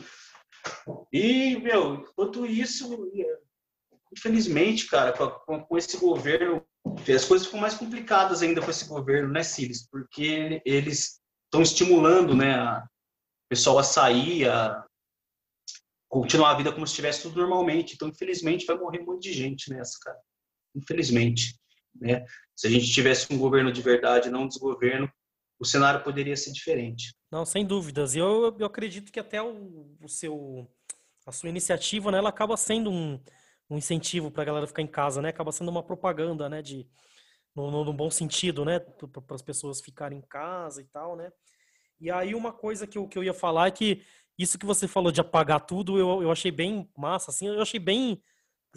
[1.12, 3.12] E, meu, enquanto isso,
[4.18, 6.66] infelizmente, cara, com, com esse governo,
[7.14, 9.86] as coisas ficam mais complicadas ainda com esse governo, né, Silas?
[9.90, 12.84] Porque eles estão estimulando, né, a
[13.54, 14.84] pessoal a sair, a
[16.10, 17.94] continuar a vida como se estivesse tudo normalmente.
[17.94, 20.18] Então, infelizmente, vai morrer um monte de gente nessa, cara.
[20.76, 21.56] Infelizmente,
[21.94, 22.26] né?
[22.56, 25.08] Se a gente tivesse um governo de verdade, não um desgoverno,
[25.60, 27.14] o cenário poderia ser diferente.
[27.32, 28.16] Não, sem dúvidas.
[28.16, 30.68] E eu, eu acredito que até o, o seu
[31.26, 33.20] a sua iniciativa, né, ela acaba sendo um,
[33.70, 35.30] um incentivo para a galera ficar em casa, né?
[35.30, 36.88] Acaba sendo uma propaganda, né, de
[37.56, 41.32] no, no, no bom sentido, né, para as pessoas ficarem em casa e tal, né?
[42.00, 44.02] E aí uma coisa que eu, que eu ia falar é que
[44.38, 47.80] isso que você falou de apagar tudo, eu, eu achei bem massa, assim, eu achei
[47.80, 48.22] bem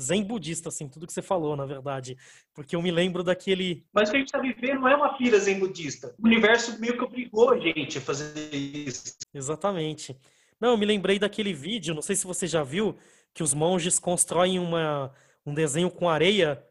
[0.00, 2.16] zen budista, assim, tudo que você falou, na verdade.
[2.55, 3.87] Porque eu me lembro daquele.
[3.92, 6.14] Mas o que a gente está vivendo não é uma pira zen budista.
[6.18, 9.16] O universo meio que obrigou a gente a fazer isso.
[9.33, 10.16] Exatamente.
[10.61, 12.96] Não, eu me lembrei daquele vídeo, não sei se você já viu,
[13.35, 15.12] que os monges constroem uma,
[15.44, 16.62] um desenho com areia.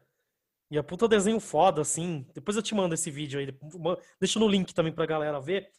[0.68, 2.26] E a puta desenho foda, assim.
[2.34, 3.46] Depois eu te mando esse vídeo aí.
[4.18, 5.70] Deixa no link também pra galera ver.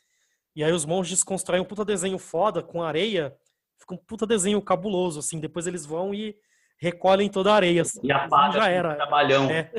[0.58, 3.38] E aí os monges constroem um puta desenho foda com areia.
[3.78, 5.40] Fica um puta desenho cabuloso, assim.
[5.40, 6.36] Depois eles vão e
[6.80, 7.84] recolhem toda a areia.
[7.84, 8.00] Assim.
[8.02, 8.96] E apaga já era.
[8.96, 9.52] trabalhão.
[9.52, 9.72] É.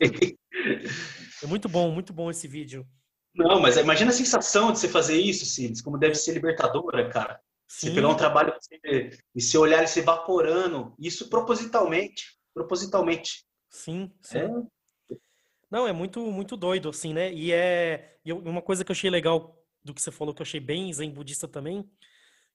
[1.44, 2.86] é muito bom, muito bom esse vídeo.
[3.34, 7.38] Não, mas imagina a sensação de você fazer isso, Silas, como deve ser libertadora, cara.
[7.68, 7.88] Sim.
[7.88, 13.44] Você pegar um trabalho e você olhar ele se evaporando, isso propositalmente, propositalmente.
[13.68, 14.38] Sim, sim.
[14.38, 14.48] É.
[15.76, 17.30] Não, é muito, muito doido, assim, né?
[17.30, 20.46] E é e uma coisa que eu achei legal do que você falou, que eu
[20.46, 21.86] achei bem zen budista também,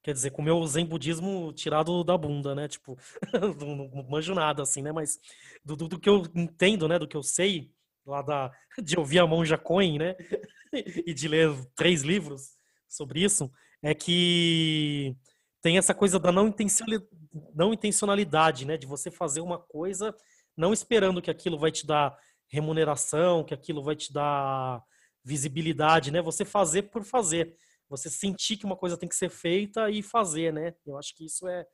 [0.02, 2.68] quer dizer, com o meu zen budismo tirado da bunda, né?
[2.68, 2.98] Tipo,
[3.60, 4.92] não, não manjo nada, assim, né?
[4.92, 5.20] Mas
[5.64, 6.98] do, do, do, que eu entendo, né?
[6.98, 7.72] Do que eu sei,
[8.08, 8.52] lá da,
[8.84, 10.16] de ouvir a Monja Coen, né?
[11.06, 12.58] e de ler três livros
[12.90, 13.52] sobre isso,
[13.84, 15.16] é que
[15.62, 16.52] tem essa coisa da não
[17.54, 18.78] não intencionalidade, né?
[18.78, 20.12] De você fazer uma coisa
[20.58, 22.18] não esperando que aquilo vai te dar
[22.52, 24.84] remuneração, que aquilo vai te dar
[25.24, 26.22] visibilidade, né?
[26.22, 27.56] Você fazer por fazer.
[27.90, 30.74] Você sentir que uma coisa tem que ser feita e fazer, né?
[30.86, 31.66] Eu acho que isso é,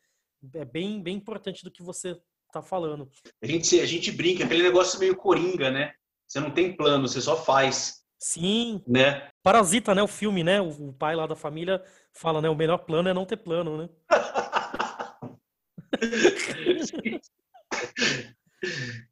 [0.56, 2.16] é bem, bem importante do que você
[2.48, 3.10] está falando.
[3.42, 5.94] A gente, a gente brinca, aquele negócio meio coringa, né?
[6.28, 8.04] Você não tem plano, você só faz.
[8.20, 8.84] Sim.
[8.88, 9.30] Né?
[9.44, 10.04] Parasita, né?
[10.04, 10.62] O filme, né?
[10.62, 12.50] O, pai lá da família fala, né?
[12.50, 13.90] O melhor plano é não ter plano, né?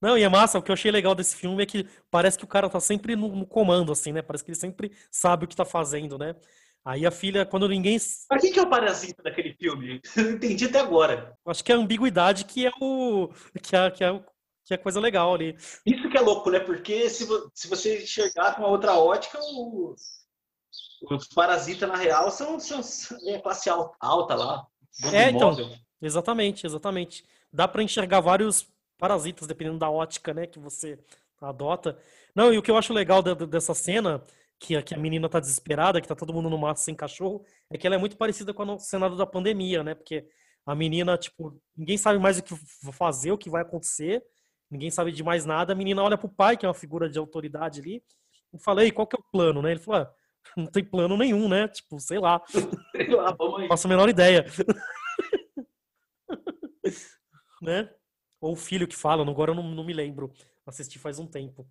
[0.00, 2.44] Não, e é massa, o que eu achei legal desse filme é que parece que
[2.44, 4.22] o cara tá sempre no, no comando, assim, né?
[4.22, 6.36] Parece que ele sempre sabe o que tá fazendo, né?
[6.84, 7.98] Aí a filha, quando ninguém.
[8.30, 10.00] Mas quem que é o parasita daquele filme?
[10.16, 11.36] Eu não entendi até agora.
[11.44, 13.28] Acho que é a ambiguidade que é o.
[13.60, 14.22] que é, que é
[14.66, 15.56] que é coisa legal ali.
[15.86, 16.58] Isso que é louco, né?
[16.58, 19.94] Porque se, se você enxergar com uma outra ótica, o,
[21.08, 22.80] os parasitas, na real, são, são
[23.28, 24.66] é classe alta lá.
[25.12, 25.56] É, então.
[26.02, 27.24] Exatamente, exatamente.
[27.52, 30.98] Dá para enxergar vários parasitas, dependendo da ótica, né, que você
[31.40, 31.98] adota.
[32.34, 34.24] Não, e o que eu acho legal dessa cena,
[34.58, 37.44] que a, que a menina tá desesperada, que tá todo mundo no mato sem cachorro,
[37.70, 39.94] é que ela é muito parecida com a cenário da pandemia, né?
[39.94, 40.26] Porque
[40.64, 42.54] a menina, tipo, ninguém sabe mais o que
[42.92, 44.24] fazer, o que vai acontecer
[44.70, 45.72] ninguém sabe de mais nada.
[45.72, 48.02] A menina olha pro pai, que é uma figura de autoridade ali,
[48.52, 49.72] e fala, ei, qual que é o plano, né?
[49.72, 50.12] Ele falou, ah,
[50.56, 51.68] não tem plano nenhum, né?
[51.68, 52.40] Tipo, sei lá.
[52.96, 53.68] Sei lá, vamos aí.
[53.68, 54.46] Faço a menor ideia.
[57.60, 57.90] né?
[58.46, 60.32] Ou o filho que fala, agora eu não, não me lembro.
[60.64, 61.66] Assisti faz um tempo.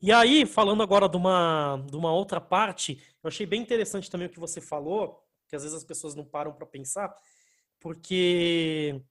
[0.00, 4.28] E aí, falando agora de uma, de uma outra parte, eu achei bem interessante também
[4.28, 7.14] o que você falou, que às vezes as pessoas não param para pensar,
[7.80, 9.02] porque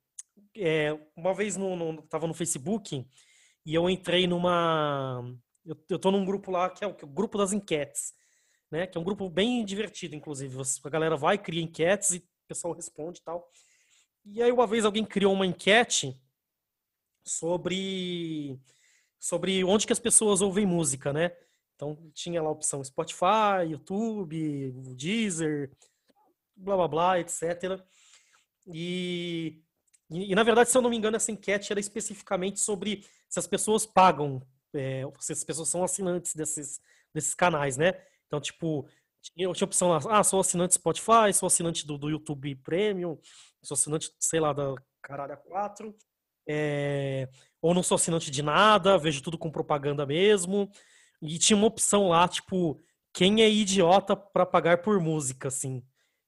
[0.56, 3.06] é, uma vez no, no, tava no Facebook
[3.66, 5.22] e eu entrei numa.
[5.66, 8.14] Eu, eu tô num grupo lá que é o, que é o grupo das enquetes,
[8.72, 8.88] né?
[8.88, 10.58] Que é um grupo bem divertido, inclusive.
[10.84, 13.52] A galera vai, cria enquetes e o pessoal responde e tal.
[14.26, 16.18] E aí uma vez alguém criou uma enquete
[17.28, 18.60] sobre
[19.20, 21.32] sobre onde que as pessoas ouvem música, né?
[21.76, 25.72] Então tinha lá a opção Spotify, YouTube, Deezer,
[26.56, 27.82] blá blá blá, etc.
[28.74, 29.62] E
[30.10, 33.40] e, e, na verdade, se eu não me engano, essa enquete era especificamente sobre se
[33.40, 34.42] as pessoas pagam,
[34.74, 36.80] é, se as pessoas são assinantes desses,
[37.14, 37.94] desses canais, né?
[38.26, 38.88] Então, tipo,
[39.22, 43.20] tinha, tinha opção lá, ah, sou assinante Spotify, sou assinante do, do YouTube Premium,
[43.62, 45.96] sou assinante, sei lá, da Caralho 4.
[46.48, 47.28] É,
[47.62, 50.70] ou não sou assinante de nada, vejo tudo com propaganda mesmo.
[51.22, 52.80] E tinha uma opção lá, tipo,
[53.14, 55.84] quem é idiota para pagar por música, assim.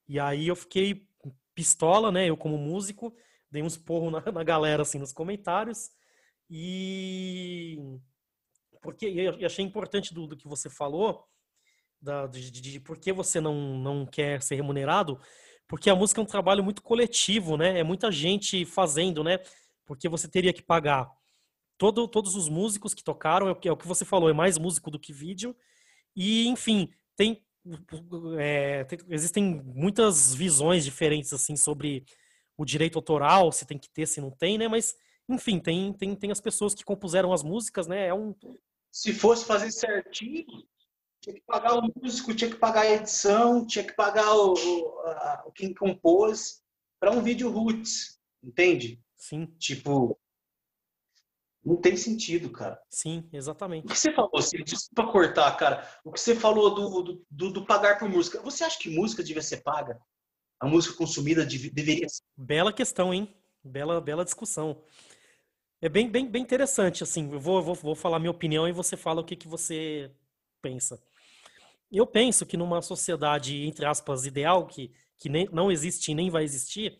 [0.07, 1.07] E aí eu fiquei
[1.53, 2.25] pistola, né?
[2.27, 3.13] Eu como músico,
[3.51, 5.89] dei uns porros na, na galera, assim, nos comentários.
[6.49, 7.77] E
[8.81, 11.25] porque eu achei importante do, do que você falou,
[12.01, 15.19] da, de, de, de por que você não, não quer ser remunerado,
[15.67, 17.79] porque a música é um trabalho muito coletivo, né?
[17.79, 19.39] É muita gente fazendo, né?
[19.89, 21.09] Porque você teria que pagar
[21.75, 24.33] todo, todos os músicos que tocaram, é o que, é o que você falou, é
[24.33, 25.55] mais músico do que vídeo.
[26.15, 27.43] E, enfim, tem,
[28.37, 32.05] é, tem, existem muitas visões diferentes assim sobre
[32.55, 34.67] o direito autoral, se tem que ter, se não tem, né?
[34.67, 34.95] Mas,
[35.27, 38.09] enfim, tem, tem, tem as pessoas que compuseram as músicas, né?
[38.09, 38.35] É um...
[38.91, 40.45] Se fosse fazer certinho,
[41.19, 44.99] tinha que pagar o músico, tinha que pagar a edição, tinha que pagar o, o,
[45.07, 46.61] a, quem compôs
[46.99, 49.01] para um vídeo roots, entende?
[49.19, 49.45] Sim.
[49.59, 50.17] Tipo,
[51.63, 52.81] não tem sentido, cara.
[52.89, 53.85] Sim, exatamente.
[53.85, 55.87] O que você falou, assim, desculpa cortar, cara.
[56.03, 58.41] O que você falou do, do, do, pagar por música.
[58.41, 59.99] Você acha que música devia ser paga?
[60.59, 62.23] A música consumida deveria ser?
[62.35, 63.35] Bela questão, hein?
[63.63, 64.81] Bela, bela discussão.
[65.81, 67.29] É bem, bem, bem interessante, assim.
[67.31, 70.11] Eu vou, vou, vou falar minha opinião e você fala o que, que você
[70.61, 71.01] pensa.
[71.91, 76.29] Eu penso que numa sociedade, entre aspas, ideal, que, que nem, não existe e nem
[76.29, 76.97] vai existir,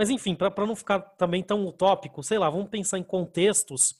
[0.00, 3.94] mas enfim, para não ficar também tão utópico, sei lá, vamos pensar em contextos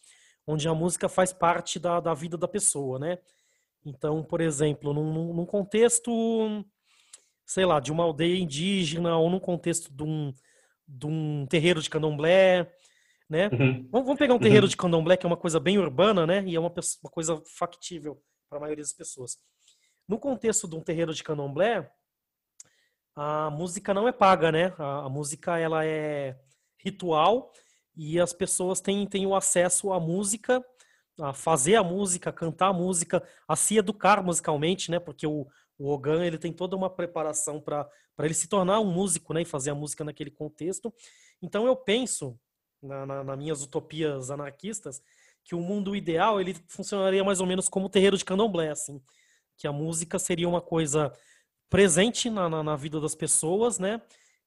[0.47, 3.19] onde a música faz parte da, da vida da pessoa, né?
[3.85, 6.65] Então, por exemplo, num, num contexto,
[7.45, 10.33] sei lá, de uma aldeia indígena ou num contexto de um,
[10.89, 12.73] de um terreiro de candomblé,
[13.29, 13.51] né?
[13.53, 13.87] Uhum.
[13.93, 14.71] Vamos, vamos, pegar um terreiro uhum.
[14.71, 16.43] de candomblé, que é uma coisa bem urbana, né?
[16.47, 19.37] E é uma, uma coisa factível para a maioria das pessoas.
[20.09, 21.93] No contexto de um terreiro de candomblé,
[23.23, 24.73] a música não é paga, né?
[24.79, 26.41] A, a música ela é
[26.79, 27.53] ritual
[27.95, 30.65] e as pessoas têm, têm o acesso à música,
[31.21, 34.99] a fazer a música, a cantar a música, a se educar musicalmente, né?
[34.99, 35.47] Porque o,
[35.79, 37.87] o Ogan ele tem toda uma preparação para
[38.21, 39.43] ele se tornar um músico, né?
[39.43, 40.91] E fazer a música naquele contexto.
[41.43, 42.41] Então eu penso,
[42.83, 45.03] na, na, nas minhas utopias anarquistas,
[45.45, 48.99] que o mundo ideal ele funcionaria mais ou menos como o terreiro de candomblé, assim
[49.61, 51.13] que a música seria uma coisa
[51.71, 54.03] presente na, na, na vida das pessoas, né?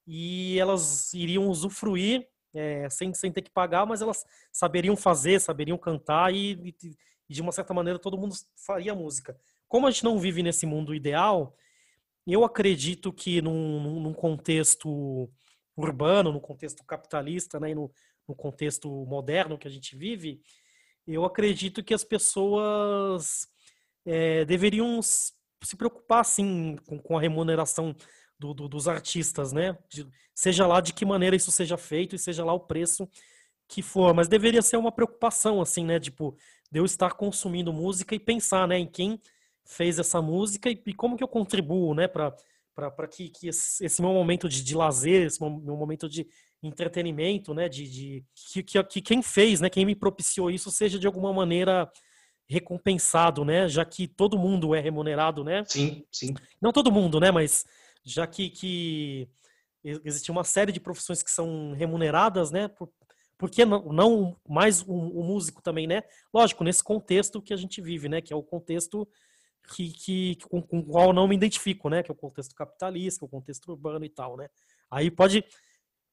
[0.05, 5.77] E elas iriam usufruir é, sem, sem ter que pagar, mas elas saberiam fazer, saberiam
[5.77, 6.95] cantar e, e,
[7.27, 9.35] de uma certa maneira todo mundo faria música.
[9.67, 11.55] Como a gente não vive nesse mundo ideal,
[12.27, 15.29] eu acredito que num, num contexto
[15.75, 17.91] urbano, no contexto capitalista, né, e no,
[18.27, 20.41] no contexto moderno que a gente vive,
[21.07, 23.47] eu acredito que as pessoas
[24.05, 24.99] é, deveriam
[25.63, 27.95] se preocupar, sim, com, com a remuneração
[28.37, 29.77] do, do, dos artistas, né?
[29.89, 33.07] De, seja lá de que maneira isso seja feito e seja lá o preço
[33.67, 35.99] que for, mas deveria ser uma preocupação, assim, né?
[35.99, 36.35] Tipo,
[36.71, 39.19] de eu estar consumindo música e pensar, né, em quem
[39.63, 42.35] fez essa música e, e como que eu contribuo, né, para
[42.75, 46.25] para que, que esse, esse, meu momento de, de lazer, esse meu momento de
[46.63, 50.97] entretenimento, né, de, de que, que, que, quem fez, né, quem me propiciou isso seja
[50.97, 51.87] de alguma maneira
[52.47, 53.67] recompensado, né?
[53.67, 55.63] Já que todo mundo é remunerado, né?
[55.67, 56.33] Sim, sim.
[56.61, 57.31] Não todo mundo, né?
[57.31, 57.65] Mas
[58.03, 59.29] já que, que
[59.83, 62.67] existe uma série de profissões que são remuneradas, né?
[62.67, 62.89] Por,
[63.37, 66.03] por que não, não mais o, músico também, né?
[66.33, 68.21] Lógico, nesse contexto que a gente vive, né?
[68.21, 69.07] Que é o contexto
[69.73, 72.03] que, que com, com o qual eu não me identifico, né?
[72.03, 74.49] Que é o contexto capitalista, que é o contexto urbano e tal, né?
[74.91, 75.43] Aí pode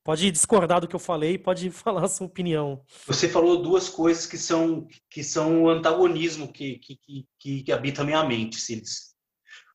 [0.02, 2.82] Pode discordar do que eu falei, pode falar a sua opinião.
[3.06, 8.02] Você falou duas coisas que são que são o antagonismo que, que, que, que habita
[8.02, 9.10] a minha mente, Silas.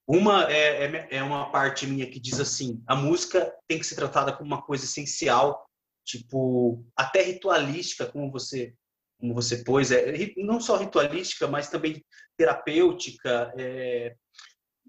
[0.08, 3.96] Uma é, é, é, uma parte minha que diz assim: a música tem que ser
[3.96, 5.68] tratada como uma coisa essencial,
[6.04, 8.74] tipo até ritualística, como você
[9.18, 12.04] como você pôs, é, não só ritualística, mas também
[12.38, 14.14] terapêutica, é,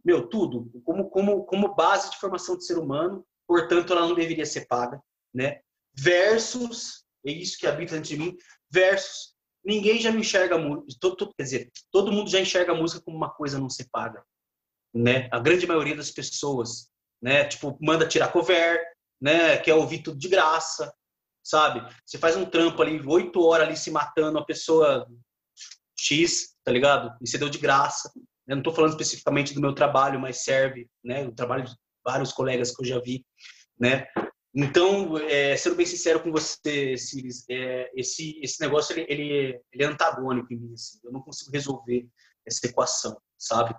[0.05, 3.25] meu tudo, como como como base de formação de ser humano.
[3.47, 5.01] Portanto, ela não deveria ser paga
[5.37, 5.61] né?
[5.95, 8.37] Versus, é isso que habita dentro de mim,
[8.71, 13.17] versus ninguém já me enxerga música, quer dizer, todo mundo já enxerga a música como
[13.17, 14.25] uma coisa não se paga,
[14.95, 15.29] né?
[15.31, 16.89] A grande maioria das pessoas,
[17.21, 17.45] né?
[17.45, 18.81] Tipo, manda tirar cover,
[19.21, 19.59] né?
[19.59, 20.93] Quer ouvir tudo de graça,
[21.45, 21.87] sabe?
[22.05, 25.07] Você faz um trampo ali, oito horas ali se matando, a pessoa
[25.99, 27.17] X, tá ligado?
[27.21, 28.11] E você deu de graça.
[28.47, 31.27] Eu não estou falando especificamente do meu trabalho, mas serve, né?
[31.27, 33.27] O trabalho de vários colegas que eu já vi,
[33.79, 34.07] né?
[34.59, 39.85] Então, é, sendo bem sincero com você, Ciris, é, esse, esse negócio ele, ele, ele,
[39.85, 40.73] é antagônico em mim.
[40.73, 40.99] Assim.
[41.05, 42.09] Eu não consigo resolver
[42.47, 43.77] essa equação, sabe?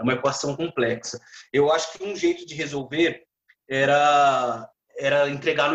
[0.00, 1.20] É uma equação complexa.
[1.52, 3.22] Eu acho que um jeito de resolver
[3.68, 5.74] era, era entregar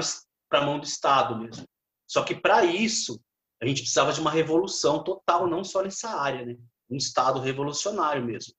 [0.50, 1.64] para a mão do Estado mesmo.
[2.08, 3.22] Só que para isso,
[3.62, 6.56] A gente precisava de uma revolução total, não só nessa área, né?
[6.90, 8.54] Um Estado revolucionário mesmo.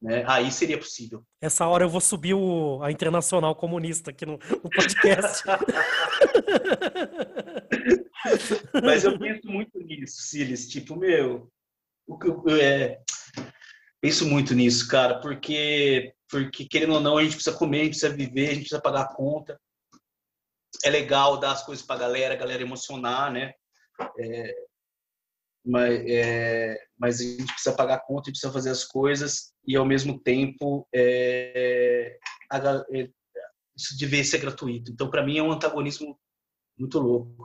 [0.00, 0.24] Né?
[0.26, 1.22] Aí seria possível.
[1.42, 5.44] Essa hora eu vou subir o, a Internacional Comunista aqui no, no podcast.
[8.82, 10.68] Mas eu penso muito nisso, Silas.
[10.68, 11.50] Tipo, meu,
[12.06, 12.28] o que
[12.60, 13.00] é,
[14.00, 17.98] penso muito nisso, cara, porque, porque querendo ou não, a gente precisa comer, a gente
[17.98, 19.60] precisa viver, a gente precisa pagar a conta.
[20.82, 23.52] É legal dar as coisas pra galera, a galera emocionar, né?
[24.18, 24.54] É,
[25.70, 29.76] mas, é, mas a gente precisa pagar a conta, gente precisa fazer as coisas e
[29.76, 32.18] ao mesmo tempo é,
[32.50, 32.58] a,
[32.92, 33.08] é,
[33.76, 34.90] isso devia ser gratuito.
[34.90, 36.18] Então, para mim, é um antagonismo
[36.76, 37.44] muito louco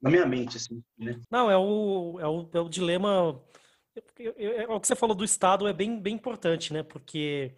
[0.00, 1.20] na minha mente, assim, né?
[1.30, 3.42] Não, é o, é o, é o dilema.
[4.36, 6.82] É, o que você falou do Estado é bem, bem importante, né?
[6.82, 7.54] Porque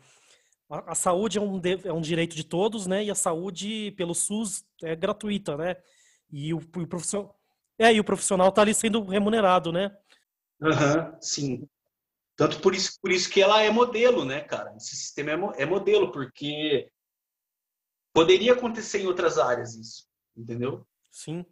[0.69, 3.05] a, a saúde é um, é um direito de todos, né?
[3.05, 5.77] E a saúde pelo SUS é gratuita, né?
[6.31, 7.36] E o, o profissional
[7.79, 9.97] é, e o profissional está ali sendo remunerado, né?
[10.61, 11.69] Uhum, sim.
[12.37, 14.75] Tanto por isso, por isso que ela é modelo, né, cara?
[14.77, 16.91] Esse sistema é, é modelo, porque
[18.15, 20.87] poderia acontecer em outras áreas isso, entendeu?
[21.11, 21.45] Sim.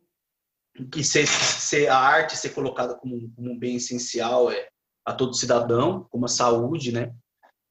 [0.90, 4.68] Que ser, ser a arte ser colocada como, como um bem essencial é
[5.04, 7.14] a todo cidadão, como a saúde, né?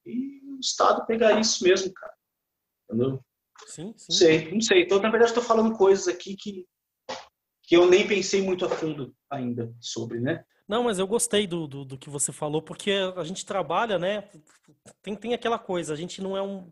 [0.06, 2.14] E o Estado pegar isso mesmo, cara.
[2.86, 3.20] Entendeu?
[3.68, 4.06] Sim, sim.
[4.10, 4.84] Não sei, não sei.
[4.84, 6.66] Então, na verdade, estou falando coisas aqui que
[7.64, 10.44] que eu nem pensei muito a fundo ainda sobre, né?
[10.68, 14.30] Não, mas eu gostei do, do, do, que você falou, porque a gente trabalha, né?
[15.02, 16.72] Tem, tem aquela coisa, a gente não é um.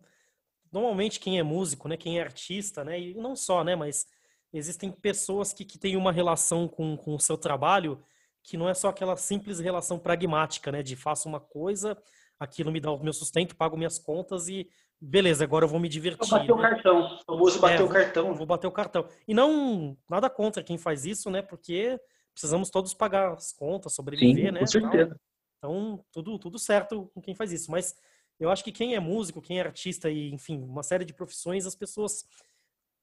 [0.71, 1.97] Normalmente, quem é músico, né?
[1.97, 2.99] Quem é artista, né?
[2.99, 3.75] E não só, né?
[3.75, 4.06] Mas
[4.54, 8.01] existem pessoas que, que têm uma relação com, com o seu trabalho
[8.43, 10.82] que não é só aquela simples relação pragmática, né?
[10.82, 11.97] De faço uma coisa,
[12.39, 14.67] aquilo me dá o meu sustento, pago minhas contas e
[15.01, 16.29] beleza, agora eu vou me divertir.
[16.29, 16.53] Vou bater né?
[16.53, 18.33] o cartão, o famoso bater é, o cartão.
[18.35, 19.07] Vou bater o cartão.
[19.27, 21.41] E não, nada contra quem faz isso, né?
[21.41, 21.99] Porque
[22.33, 24.59] precisamos todos pagar as contas, sobreviver, Sim, né?
[24.59, 25.19] Com certeza.
[25.57, 27.71] Então, tudo, tudo certo com quem faz isso.
[27.71, 27.95] Mas
[28.39, 31.65] eu acho que quem é músico, quem é artista e, enfim, uma série de profissões,
[31.65, 32.25] as pessoas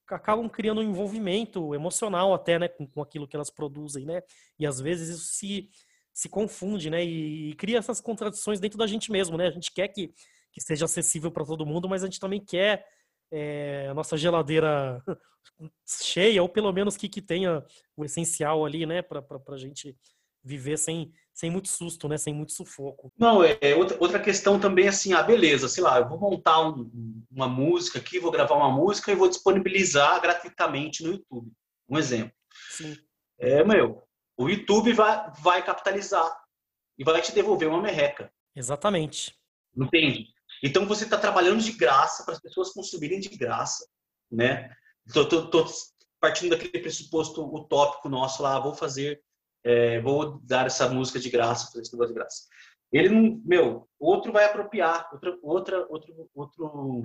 [0.08, 4.22] acabam criando um envolvimento emocional até, né, com, com aquilo que elas produzem, né?
[4.58, 5.68] E às vezes isso se,
[6.14, 7.04] se confunde, né?
[7.04, 9.48] E, e cria essas contradições dentro da gente mesmo, né?
[9.48, 10.12] A gente quer que
[10.52, 12.86] que seja acessível para todo mundo, mas a gente também quer
[13.30, 15.02] é, a nossa geladeira
[15.86, 17.64] cheia, ou pelo menos que, que tenha
[17.96, 19.96] o essencial ali, né, para a gente
[20.42, 23.12] viver sem, sem muito susto, né, sem muito sufoco.
[23.18, 26.60] Não, é, é outra, outra questão também assim, ah, beleza, sei lá, eu vou montar
[26.60, 26.90] um,
[27.30, 31.52] uma música aqui, vou gravar uma música e vou disponibilizar gratuitamente no YouTube.
[31.88, 32.32] Um exemplo.
[32.70, 32.96] Sim.
[33.38, 34.02] É, meu,
[34.36, 36.30] o YouTube vai, vai capitalizar
[36.98, 38.32] e vai te devolver uma merreca.
[38.54, 39.36] Exatamente.
[39.76, 40.32] Entende?
[40.62, 43.86] Então você está trabalhando de graça para as pessoas consumirem de graça,
[44.30, 44.74] né?
[45.06, 45.66] Estou
[46.20, 49.22] partindo daquele pressuposto utópico nosso lá, vou fazer,
[49.64, 52.46] é, vou dar essa música de graça, fazer esse negócio de graça.
[52.92, 57.02] Ele não, meu, outro vai apropriar, outra, outra, outro, outro,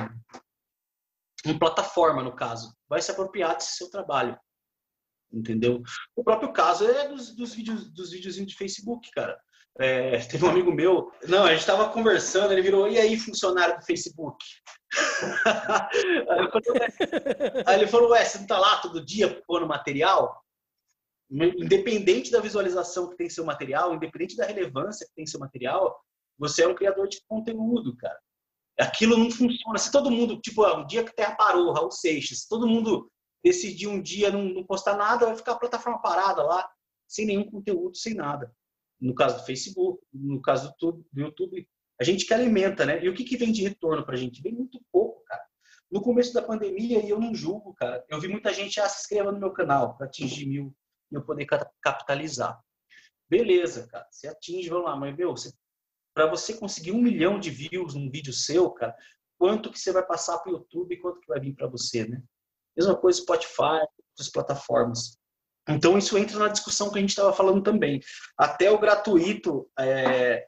[1.45, 4.39] uma plataforma no caso, vai se apropriar desse seu trabalho,
[5.31, 5.83] entendeu?
[6.15, 9.37] O próprio caso é dos, dos vídeos, dos videozinhos de Facebook, cara.
[9.79, 13.79] É, teve um amigo meu, não, a gente estava conversando, ele virou, e aí, funcionário
[13.79, 14.37] do Facebook?
[16.29, 20.43] aí, falei, aí, ele falou, ué, você não tá lá todo dia pondo material?
[21.31, 25.99] Independente da visualização que tem seu material, independente da relevância que tem seu material,
[26.37, 28.19] você é um criador de conteúdo, cara.
[28.79, 29.79] Aquilo não funciona.
[29.79, 33.09] Se todo mundo, tipo, um dia que a Terra parou, Raul Seixas, se todo mundo
[33.43, 36.69] decidir um dia não, não postar nada, vai ficar a plataforma parada lá,
[37.07, 38.53] sem nenhum conteúdo, sem nada
[39.03, 41.67] no caso do Facebook, no caso do YouTube,
[41.99, 43.03] a gente que alimenta, né?
[43.03, 44.41] E o que, que vem de retorno para a gente?
[44.41, 45.43] Vem muito pouco, cara.
[45.91, 49.01] No começo da pandemia, e eu não julgo, cara, eu vi muita gente, ah, se
[49.01, 50.73] inscreva no meu canal para atingir mil
[51.11, 51.45] e eu poder
[51.81, 52.59] capitalizar.
[53.29, 55.35] Beleza, cara, você atinge, vamos lá, mas, meu,
[56.13, 58.95] para você conseguir um milhão de views num vídeo seu, cara,
[59.37, 62.07] quanto que você vai passar para o YouTube e quanto que vai vir para você,
[62.07, 62.23] né?
[62.75, 65.19] Mesma coisa Spotify, outras plataformas.
[65.67, 68.01] Então, isso entra na discussão que a gente estava falando também.
[68.37, 70.45] Até o gratuito, é,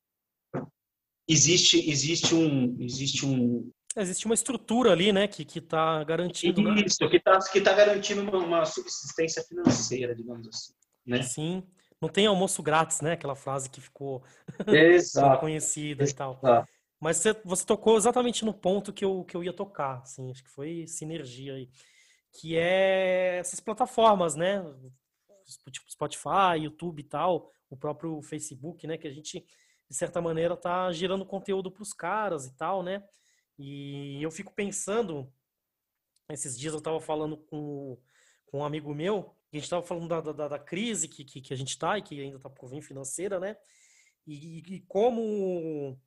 [1.27, 2.75] existe, existe um...
[2.79, 6.61] Existe um Existe uma estrutura ali, né, que está garantindo.
[6.61, 6.83] Né?
[6.85, 7.09] Isso, né?
[7.09, 10.73] que está que tá garantindo uma, uma, subsistência financeira, digamos assim.
[11.05, 11.21] Né?
[11.23, 11.63] Sim.
[12.01, 13.13] Não tem almoço grátis, né?
[13.13, 14.21] Aquela frase que ficou
[15.39, 16.41] conhecida e tal.
[16.99, 20.43] Mas você, você, tocou exatamente no ponto que eu, que eu ia tocar, assim, acho
[20.43, 21.69] que foi sinergia aí.
[22.33, 24.61] Que é essas plataformas, né?
[25.71, 28.97] Tipo Spotify, YouTube e tal, o próprio Facebook, né?
[28.97, 29.45] Que a gente,
[29.89, 33.03] de certa maneira, tá gerando conteúdo para os caras e tal, né?
[33.57, 35.31] E eu fico pensando,
[36.29, 37.97] esses dias eu estava falando com,
[38.47, 41.53] com um amigo meu, a gente estava falando da, da, da, crise que, que, que
[41.53, 43.55] a gente está e que ainda está por vir financeira, né?
[44.27, 45.97] E, e como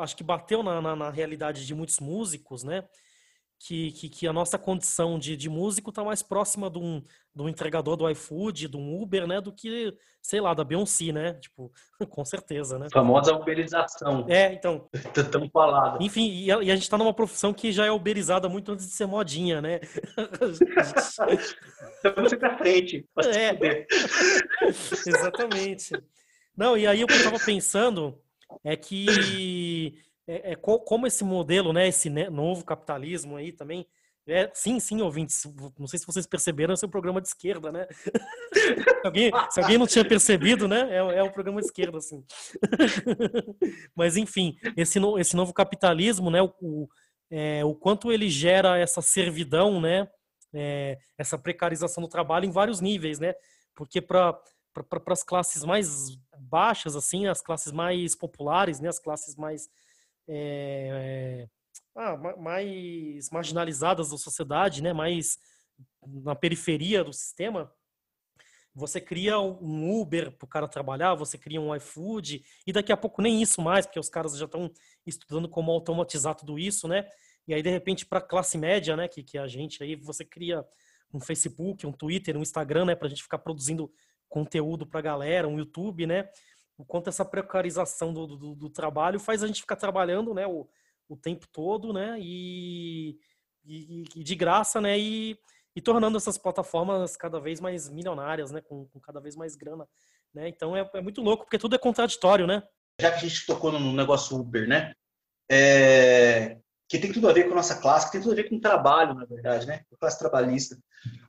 [0.00, 2.88] acho que bateu na, na, na, realidade de muitos músicos, né?
[3.64, 7.00] Que, que, que a nossa condição de, de músico está mais próxima de um,
[7.32, 9.40] de um entregador do iFood, de um Uber, né?
[9.40, 11.34] Do que, sei lá, da Beyoncé, né?
[11.34, 11.70] Tipo,
[12.10, 12.88] com certeza, né?
[12.92, 14.26] famosa uberização.
[14.28, 14.88] É, então.
[15.30, 16.02] Tão falado.
[16.02, 18.86] Enfim, e a, e a gente está numa profissão que já é uberizada muito antes
[18.86, 19.78] de ser modinha, né?
[21.94, 23.06] Estamos sempre à frente.
[23.26, 23.86] É.
[25.06, 25.92] Exatamente.
[26.56, 28.18] Não, e aí o que eu estava pensando
[28.64, 29.94] é que
[30.26, 33.86] é, é, como esse modelo, né, esse novo capitalismo aí também,
[34.26, 35.42] é, sim, sim, ouvintes,
[35.76, 37.88] não sei se vocês perceberam, esse é um programa de esquerda, né?
[38.54, 42.24] se, alguém, se alguém não tinha percebido, né, é, é um programa de esquerda, assim.
[43.96, 46.88] Mas, enfim, esse, no, esse novo capitalismo, né, o, o,
[47.30, 50.08] é, o quanto ele gera essa servidão, né,
[50.54, 53.34] é, essa precarização do trabalho em vários níveis, né?
[53.74, 54.38] Porque para
[54.72, 59.68] para as classes mais baixas, assim, as classes mais populares, né, as classes mais
[60.28, 61.48] é,
[61.94, 65.38] ah, mais marginalizadas da sociedade, né, mais
[66.02, 67.72] na periferia do sistema,
[68.74, 72.96] você cria um Uber para o cara trabalhar, você cria um iFood, e daqui a
[72.96, 74.72] pouco nem isso mais, porque os caras já estão
[75.06, 77.06] estudando como automatizar tudo isso, né?
[77.46, 79.94] E aí, de repente, para a classe média, né, que, que é a gente aí,
[79.96, 80.64] você cria
[81.12, 83.92] um Facebook, um Twitter, um Instagram, né, para a gente ficar produzindo
[84.28, 86.30] conteúdo para a galera, um YouTube, né?
[86.82, 90.48] O quanto essa precarização do, do, do, trabalho faz a gente ficar trabalhando, né?
[90.48, 90.68] O,
[91.08, 92.16] o tempo todo, né?
[92.18, 93.16] E,
[93.64, 94.98] e, e de graça, né?
[94.98, 95.38] E,
[95.76, 98.60] e, tornando essas plataformas cada vez mais milionárias, né?
[98.60, 99.88] Com, com cada vez mais grana,
[100.34, 100.48] né?
[100.48, 102.64] Então é, é, muito louco, porque tudo é contraditório, né?
[103.00, 104.92] Já que a gente tocou no negócio Uber, né?
[105.48, 106.58] É,
[106.88, 108.56] que tem tudo a ver com a nossa classe, que tem tudo a ver com
[108.56, 109.84] o trabalho, na verdade, né?
[109.88, 110.76] Com a classe trabalhista.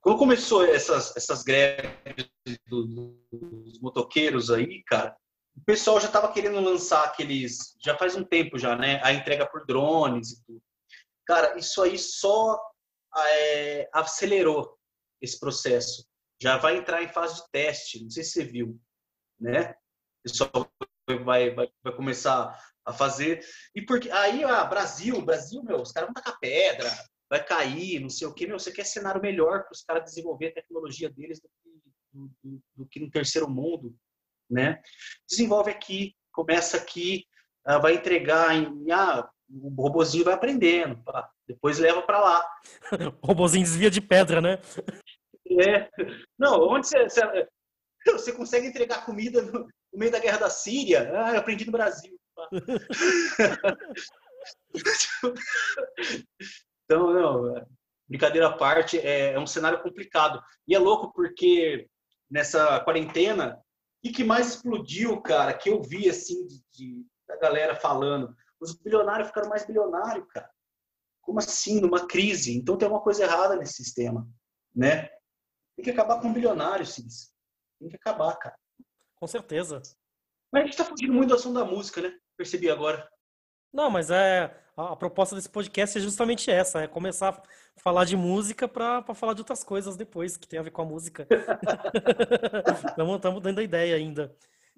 [0.02, 2.28] Quando começou essas, essas greves
[2.68, 5.16] dos motoqueiros aí, cara,
[5.56, 9.00] o pessoal já estava querendo lançar aqueles, já faz um tempo já, né?
[9.04, 10.62] A entrega por drones e tudo.
[11.26, 12.60] Cara, isso aí só
[13.16, 14.78] é, acelerou
[15.22, 16.06] esse processo.
[16.42, 18.80] Já vai entrar em fase de teste, não sei se você viu,
[19.40, 19.72] né?
[19.72, 20.72] O pessoal
[21.24, 23.46] vai, vai, vai começar a fazer.
[23.76, 26.90] E porque aí, ah, Brasil, Brasil, meu, os caras vão tacar pedra,
[27.30, 28.46] vai cair, não sei o quê.
[28.48, 31.70] Meu, você quer cenário melhor para os caras desenvolver a tecnologia deles do que,
[32.12, 33.96] do, do, do que, no terceiro mundo,
[34.54, 34.80] né?
[35.28, 37.26] Desenvolve aqui, começa aqui,
[37.66, 38.92] ah, vai entregar em.
[38.92, 42.46] Ah, o robozinho vai aprendendo, pá, depois leva para lá.
[43.22, 44.60] o robozinho desvia de pedra, né?
[45.60, 45.90] É.
[46.38, 47.48] Não, onde você, você,
[48.08, 51.12] você consegue entregar comida no, no meio da guerra da Síria?
[51.14, 52.18] Ah, eu aprendi no Brasil.
[56.86, 57.66] então, não,
[58.08, 60.42] brincadeira à parte, é, é, um cenário complicado.
[60.68, 61.88] E é louco porque
[62.30, 63.63] nessa quarentena,
[64.10, 68.74] o que mais explodiu, cara, que eu vi, assim, de, de, da galera falando, os
[68.74, 70.50] bilionários ficaram mais bilionários, cara.
[71.22, 71.80] Como assim?
[71.80, 72.58] Numa crise.
[72.58, 74.28] Então tem uma coisa errada nesse sistema,
[74.76, 75.08] né?
[75.76, 77.34] Tem que acabar com o bilionário, Cis.
[77.80, 78.56] Tem que acabar, cara.
[79.16, 79.82] Com certeza.
[80.52, 82.14] Mas a gente tá fugindo muito do assunto da música, né?
[82.38, 83.10] Percebi agora.
[83.72, 88.16] Não, mas é a, proposta desse podcast é justamente essa, é começar a falar de
[88.16, 91.28] música para falar de outras coisas depois que tem a ver com a música.
[92.88, 94.36] Estamos dando a ideia ainda.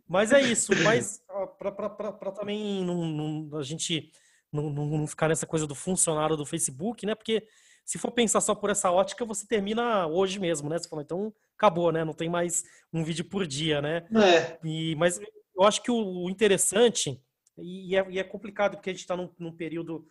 [0.08, 1.24] Mas é isso, mas
[1.58, 4.12] para também não, não, a gente
[4.52, 7.16] não, não, ficar nessa coisa do funcionário do Facebook, né?
[7.16, 7.48] Porque
[7.84, 10.78] se for pensar só por essa ótica, você termina hoje mesmo, né?
[10.78, 12.04] Você falou, então acabou, né?
[12.04, 14.06] Não tem mais um vídeo por dia, né?
[14.16, 14.60] É.
[14.64, 17.20] E, mas eu acho que o, o interessante
[17.58, 20.06] e é, e é complicado porque a gente está num, num, período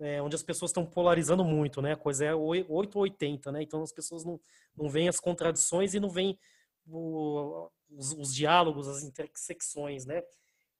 [0.00, 1.92] é, onde as pessoas estão polarizando muito, né?
[1.92, 3.62] A coisa é 8 ou 80, né?
[3.62, 4.40] Então as pessoas não,
[4.76, 6.38] não veem as contradições e não veem
[6.86, 10.22] o, os, os, diálogos, as intersecções, né?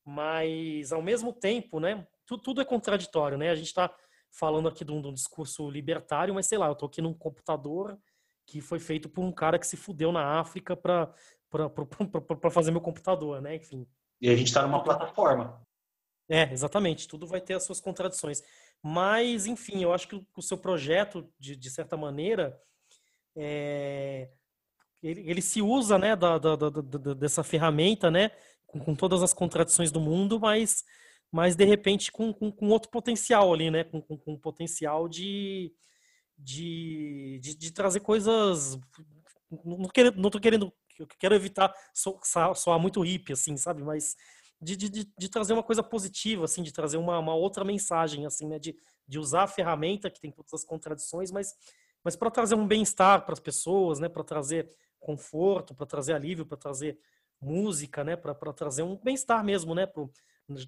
[0.05, 2.07] Mas ao mesmo tempo, né?
[2.27, 3.51] Tudo, tudo é contraditório, né?
[3.51, 3.95] A gente está
[4.31, 7.15] falando aqui de um, de um, discurso libertário, mas sei lá, eu estou aqui num
[7.15, 7.99] computador
[8.47, 11.13] que foi feito por um cara que se fudeu na África para
[12.51, 13.57] fazer meu computador, né?
[13.57, 13.87] Enfim.
[14.21, 15.61] E a gente está numa plataforma.
[16.29, 17.09] É, exatamente.
[17.09, 18.43] Tudo vai ter as suas contradições.
[18.83, 22.61] Mas, enfim, eu acho que o seu projeto, de, de certa maneira,
[23.37, 24.31] é,
[25.03, 28.31] ele, ele, se usa né, da, da, da, dessa ferramenta, né,
[28.67, 30.85] com, com, todas as contradições do mundo, mas,
[31.31, 35.73] mas de repente com, com, com outro potencial ali, né, com, com, com potencial de,
[36.37, 38.79] de, de, de, trazer coisas.
[39.65, 40.73] Não, quero, não tô querendo.
[40.99, 43.83] Eu quero evitar soar, soar muito hippie, assim, sabe?
[43.83, 44.17] Mas
[44.61, 48.49] de, de, de, trazer uma coisa positiva, assim, de trazer uma, uma outra mensagem, assim,
[48.49, 48.59] né?
[48.59, 51.55] De, de usar a ferramenta que tem todas as contradições, mas
[52.05, 54.09] mas para trazer um bem-estar para as pessoas, né?
[54.09, 56.99] Para trazer conforto, para trazer alívio, para trazer
[57.41, 58.17] música, né?
[58.17, 59.87] Para trazer um bem-estar mesmo, né?
[59.87, 60.11] Pro,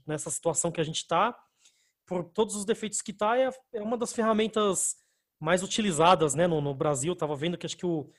[0.07, 1.37] nessa situação que a gente está,
[2.07, 4.97] por todos os defeitos que está, é, é uma das ferramentas
[5.39, 6.47] mais utilizadas, né?
[6.47, 8.11] No, no Brasil, estava vendo que acho que o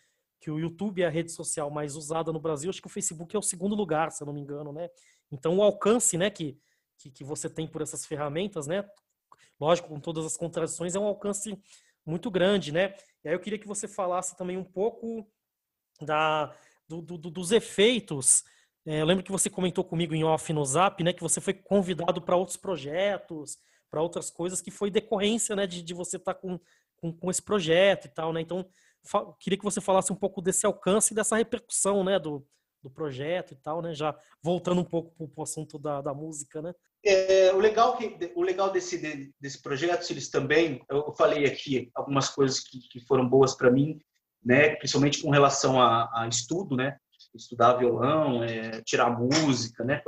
[0.44, 3.36] que o YouTube é a rede social mais usada no Brasil, acho que o Facebook
[3.36, 4.90] é o segundo lugar, se eu não me engano, né?
[5.32, 6.60] Então o alcance, né, que,
[6.98, 8.88] que, que você tem por essas ferramentas, né?
[9.60, 11.58] Lógico, com todas as contradições, é um alcance
[12.06, 12.96] muito grande, né?
[13.24, 15.28] E aí eu queria que você falasse também um pouco
[16.02, 16.54] da,
[16.88, 18.44] do, do, dos efeitos.
[18.86, 21.54] É, eu lembro que você comentou comigo em off no Zap, né, que você foi
[21.54, 23.58] convidado para outros projetos,
[23.90, 26.60] para outras coisas, que foi decorrência, né, de, de você estar tá com,
[26.98, 28.42] com, com, esse projeto e tal, né?
[28.42, 28.68] Então,
[29.40, 32.46] queria que você falasse um pouco desse alcance e dessa repercussão, né, do,
[32.82, 33.94] do projeto e tal, né?
[33.94, 36.74] Já voltando um pouco para o assunto da, da música, né?
[37.04, 42.30] É, o legal que o legal desse desse projeto, eles também, eu falei aqui algumas
[42.30, 44.00] coisas que, que foram boas para mim,
[44.44, 44.76] né?
[44.76, 46.98] Principalmente com relação a, a estudo, né?
[47.34, 50.02] Estudar violão, é, tirar música, né?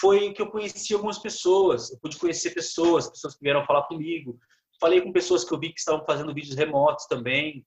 [0.00, 4.38] Foi que eu conheci algumas pessoas, eu pude conhecer pessoas, pessoas que vieram falar comigo.
[4.80, 7.66] Falei com pessoas que eu vi que estavam fazendo vídeos remotos também,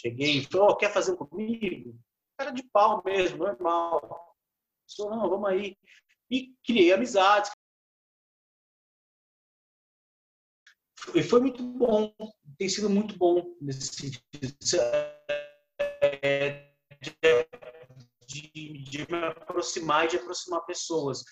[0.00, 1.94] Cheguei e falou, oh, quer fazer comigo?
[2.40, 4.34] Cara de pau mesmo, normal.
[4.98, 5.76] Não, vamos aí.
[6.30, 7.50] E criei amizades.
[11.14, 12.14] E foi muito bom,
[12.56, 14.56] tem sido muito bom nesse sentido.
[18.26, 21.22] De, de, me aproximar e de aproximar pessoas.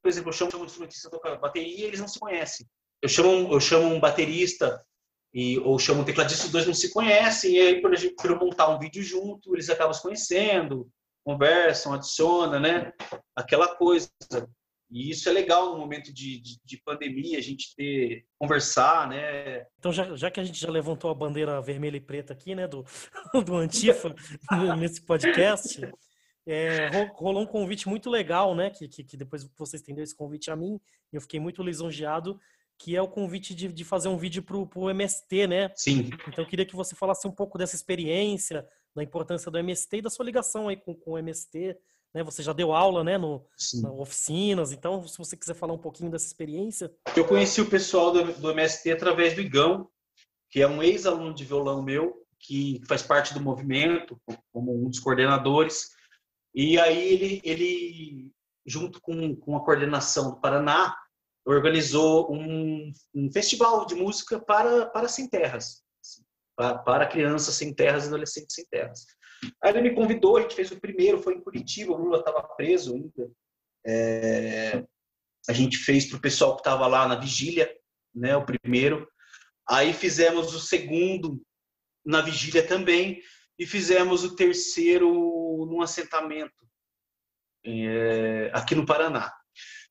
[0.00, 2.66] Por exemplo, eu chamo um instrumentista tocar bateria e eles não se conhecem.
[3.02, 4.82] Eu chamo, eu chamo um baterista
[5.34, 8.38] e, ou chama um tecladista, os dois não se conhecem, e aí, por exemplo, para
[8.38, 10.88] montar um vídeo junto, eles acabam se conhecendo,
[11.24, 12.92] conversam, adicionam, né?
[13.34, 14.08] Aquela coisa.
[14.88, 19.66] E isso é legal no momento de, de, de, pandemia, a gente ter, conversar, né?
[19.76, 22.68] Então, já, já que a gente já levantou a bandeira vermelha e preta aqui, né,
[22.68, 22.84] do,
[23.44, 24.14] do Antifa,
[24.78, 25.80] nesse podcast,
[26.46, 30.48] é, rolou um convite muito legal, né, que, que, que depois você estendeu esse convite
[30.48, 30.78] a mim,
[31.12, 32.38] e eu fiquei muito lisonjeado,
[32.78, 35.70] que é o convite de, de fazer um vídeo para o MST, né?
[35.74, 36.10] Sim.
[36.28, 40.02] Então eu queria que você falasse um pouco dessa experiência, da importância do MST e
[40.02, 41.76] da sua ligação aí com, com o MST.
[42.12, 42.22] Né?
[42.22, 43.44] Você já deu aula, né, no,
[43.82, 46.92] na oficinas, então se você quiser falar um pouquinho dessa experiência.
[47.16, 49.88] Eu conheci o pessoal do, do MST através do Igão,
[50.50, 54.20] que é um ex-aluno de violão meu, que faz parte do movimento,
[54.52, 55.90] como um dos coordenadores.
[56.54, 58.30] E aí ele, ele
[58.64, 60.96] junto com, com a coordenação do Paraná,
[61.46, 65.82] organizou um, um festival de música para, para sem terras,
[66.56, 69.04] para, para crianças sem terras e adolescentes sem terras.
[69.62, 72.42] Aí ele me convidou, a gente fez o primeiro, foi em Curitiba, o Lula estava
[72.42, 73.30] preso ainda.
[73.86, 74.84] É,
[75.48, 77.70] a gente fez para o pessoal que estava lá na vigília,
[78.14, 79.06] né, o primeiro.
[79.68, 81.42] Aí fizemos o segundo
[82.04, 83.20] na vigília também
[83.58, 85.10] e fizemos o terceiro
[85.68, 86.52] num assentamento
[87.64, 89.32] é, aqui no Paraná.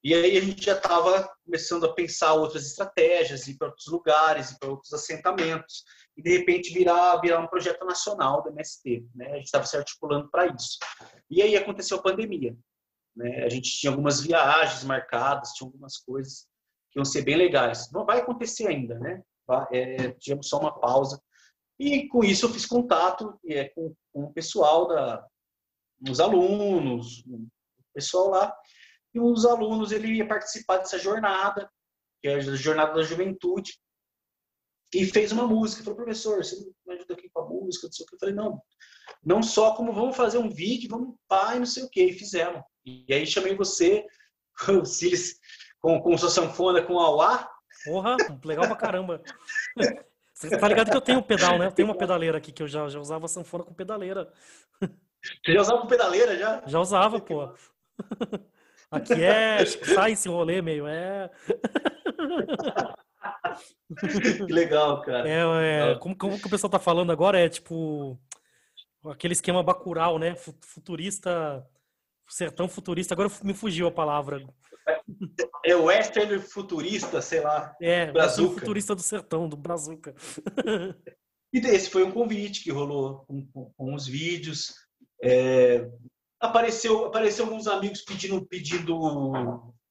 [0.03, 4.51] E aí a gente já estava começando a pensar outras estratégias, ir para outros lugares,
[4.51, 5.85] ir para outros assentamentos,
[6.17, 9.05] e de repente virar, virar um projeto nacional do MST.
[9.15, 9.31] Né?
[9.31, 10.77] A gente estava se articulando para isso.
[11.29, 12.53] E aí aconteceu a pandemia.
[13.15, 13.45] Né?
[13.45, 16.47] A gente tinha algumas viagens marcadas, tinha algumas coisas
[16.91, 17.89] que iam ser bem legais.
[17.91, 19.23] Não vai acontecer ainda, né?
[19.71, 21.21] É, tivemos só uma pausa.
[21.79, 25.25] E com isso eu fiz contato é, com, com o pessoal, da,
[26.09, 27.47] os alunos, o
[27.93, 28.55] pessoal lá,
[29.13, 31.69] e os alunos ele ia participar dessa jornada,
[32.21, 33.77] que é a jornada da juventude,
[34.93, 35.83] e fez uma música.
[35.83, 36.55] Falou, professor, você
[36.85, 38.15] me ajuda aqui com a música, não sei o que.
[38.15, 38.61] Eu falei, não,
[39.23, 42.13] não só como vamos fazer um vídeo, vamos pá, e não sei o que, e
[42.13, 42.61] fizemos.
[42.85, 44.05] E aí chamei você,
[44.69, 45.39] o Siles,
[45.79, 47.49] com, com sua sanfona, com a Auá.
[47.85, 49.21] Porra, legal pra caramba.
[50.33, 51.67] Você tá ligado que eu tenho um pedal, né?
[51.67, 54.31] Eu tenho uma pedaleira aqui, que eu já, já usava sanfona com pedaleira.
[54.81, 56.63] Você já usava com pedaleira, já?
[56.65, 57.53] Já usava, pô.
[58.93, 59.65] Aqui é.
[59.65, 60.87] Sai esse rolê meio.
[60.87, 61.29] É.
[64.47, 65.29] Que legal, cara.
[65.29, 68.19] É, é como, como que o pessoal tá falando agora é tipo.
[69.05, 70.35] Aquele esquema bacural, né?
[70.35, 71.65] Futurista.
[72.29, 73.13] Sertão futurista.
[73.13, 74.41] Agora me fugiu a palavra.
[75.65, 77.75] É o western futurista, sei lá.
[77.81, 80.15] É, o futurista do sertão, do Brazuca.
[81.53, 84.73] E esse foi um convite que rolou com, com, com os vídeos.
[85.21, 85.87] É,
[86.43, 88.99] apareceu, apareceu alguns amigos pedindo, pedindo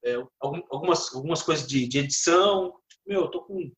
[0.04, 0.22] é,
[0.70, 2.74] algumas, algumas coisas de, de edição.
[3.06, 3.72] Meu, eu tô com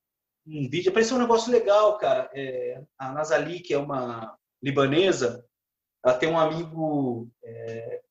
[0.47, 0.91] um vídeo.
[0.91, 2.29] Apareceu um negócio legal, cara.
[2.35, 5.47] É, a Nazali, que é uma libanesa,
[6.05, 8.03] ela tem um amigo é,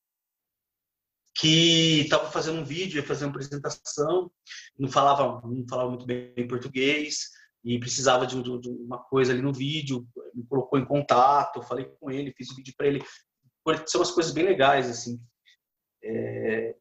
[1.35, 4.31] que estava fazendo um vídeo, ia fazer uma apresentação,
[4.77, 7.31] não falava, não falava muito bem português,
[7.63, 11.85] e precisava de, de, de, uma coisa ali no vídeo, me colocou em contato, falei
[11.99, 13.03] com ele, fiz o vídeo para ele.
[13.85, 15.19] São umas coisas bem legais, assim.
[16.03, 16.75] É...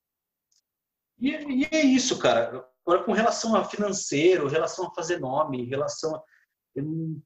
[1.19, 2.69] E, e, é isso, cara.
[2.85, 6.23] Agora, com relação a financeiro, relação a fazer nome, relação a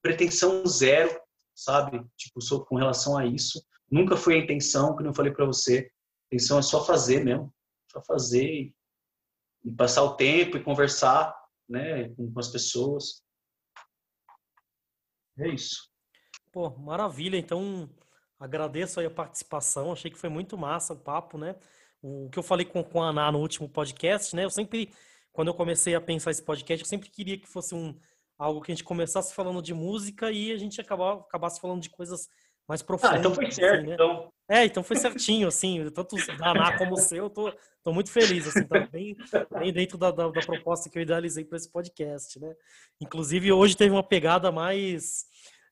[0.02, 1.18] pretensão zero,
[1.54, 2.04] sabe?
[2.16, 3.64] Tipo, com relação a isso.
[3.90, 5.90] Nunca foi a intenção, que eu falei para você.
[6.30, 7.52] A intenção é só fazer mesmo.
[7.90, 8.74] Só fazer e,
[9.64, 11.34] e passar o tempo e conversar
[11.68, 13.22] né, com, com as pessoas.
[15.38, 15.90] É isso.
[16.52, 17.36] Pô, maravilha.
[17.36, 17.88] Então,
[18.39, 19.93] agradeço aí a participação.
[19.93, 21.57] Achei que foi muito massa o papo, né?
[22.03, 24.45] O que eu falei com, com a Ana no último podcast, né?
[24.45, 24.91] Eu sempre,
[25.32, 27.95] quando eu comecei a pensar esse podcast, eu sempre queria que fosse um
[28.39, 31.89] algo que a gente começasse falando de música e a gente acabava, acabasse falando de
[31.89, 32.28] coisas
[32.68, 33.16] mais profundas.
[33.16, 33.95] Ah, então foi certo, assim, né?
[33.95, 34.32] então.
[34.49, 38.11] É, então foi certinho, assim, tanto da Ana como o seu, eu tô, tô muito
[38.11, 39.16] feliz, assim, tá bem,
[39.59, 42.55] bem dentro da, da, da proposta que eu idealizei para esse podcast, né?
[43.01, 45.24] Inclusive, hoje teve uma pegada mais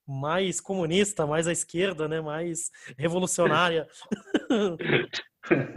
[0.06, 2.20] mais comunista, mais à esquerda, né?
[2.20, 3.88] Mais revolucionária.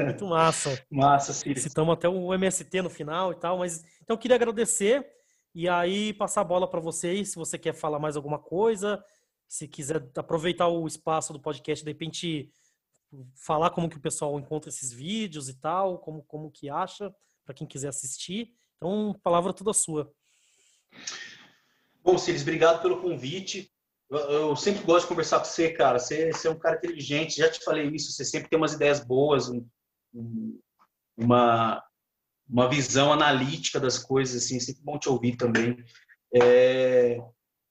[0.04, 0.84] Muito massa.
[0.90, 1.56] Massa, sim.
[1.56, 5.06] Citamos até o MST no final e tal, mas então eu queria agradecer
[5.54, 9.04] e aí passar a bola para vocês, se você quer falar mais alguma coisa,
[9.48, 12.52] se quiser aproveitar o espaço do podcast, de repente
[13.36, 17.14] falar como que o pessoal encontra esses vídeos e tal, como como que acha,
[17.46, 18.54] para quem quiser assistir.
[18.76, 20.12] Então, palavra toda sua.
[22.04, 23.72] Bom, Cílis, obrigado pelo convite.
[24.10, 26.00] Eu, sempre gosto de conversar com você, cara.
[26.00, 28.12] Você, você, é um cara inteligente, já te falei isso.
[28.12, 29.68] Você sempre tem umas ideias boas, um,
[30.14, 30.60] um,
[31.18, 31.84] uma,
[32.50, 34.58] uma visão analítica das coisas, assim.
[34.58, 35.78] É sempre bom te ouvir também.
[36.34, 37.18] É,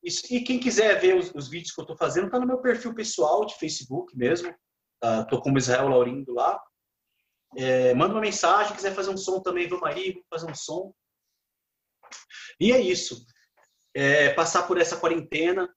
[0.02, 2.58] e, e, quem quiser ver os, os vídeos que eu estou fazendo, tá no meu
[2.58, 4.54] perfil pessoal de Facebook mesmo.
[5.00, 6.60] Tá, tô como Israel Laurindo lá.
[7.56, 10.94] É, manda uma mensagem, quiser fazer um som também, vamos aí, vamos fazer um som.
[12.60, 13.24] E é isso.
[13.94, 15.74] É, passar por essa quarentena,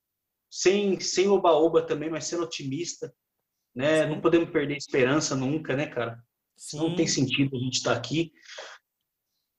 [0.50, 3.14] sem sem oba-oba também, mas sendo otimista,
[3.76, 4.04] né?
[4.04, 4.10] Sim.
[4.10, 6.22] Não podemos perder esperança nunca, né, cara?
[6.58, 6.78] Sim.
[6.78, 8.32] Não tem sentido a gente estar tá aqui.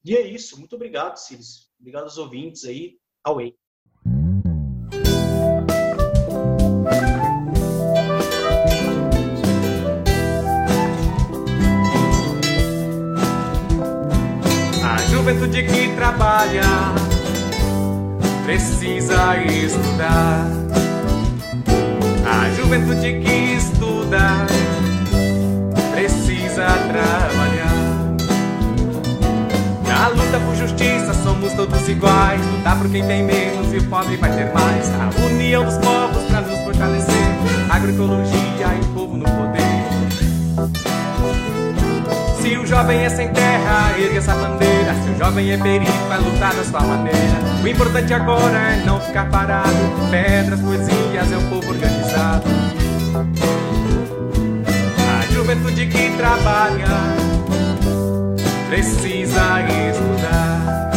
[0.04, 0.58] E é isso.
[0.58, 1.70] Muito obrigado, Círis.
[1.78, 2.98] Obrigado aos ouvintes aí.
[3.24, 3.54] Away.
[14.82, 17.09] A juventude que trabalha
[18.50, 20.44] precisa estudar
[22.26, 24.44] a juventude que estuda
[25.92, 28.16] precisa trabalhar.
[29.86, 32.44] Na luta por justiça somos todos iguais.
[32.44, 34.90] Lutar por quem tem menos e o pobre vai ter mais.
[34.94, 37.14] A união dos povos para nos fortalecer.
[37.70, 39.59] Agroecologia e povo no poder.
[42.70, 44.94] Jovem é sem terra, ergue essa bandeira.
[45.02, 47.18] Se o jovem é perigo, vai lutar da sua maneira.
[47.62, 49.74] O importante agora é não ficar parado.
[50.08, 52.44] Pedras, poesias, é o povo organizado.
[55.18, 56.86] A juventude que trabalha
[58.68, 60.92] precisa estudar.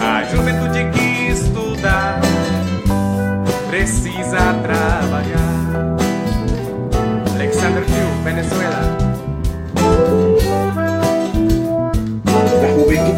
[0.00, 2.20] A juventude que estuda
[3.70, 5.96] precisa trabalhar.
[7.34, 8.99] Alexander Hill, Venezuela.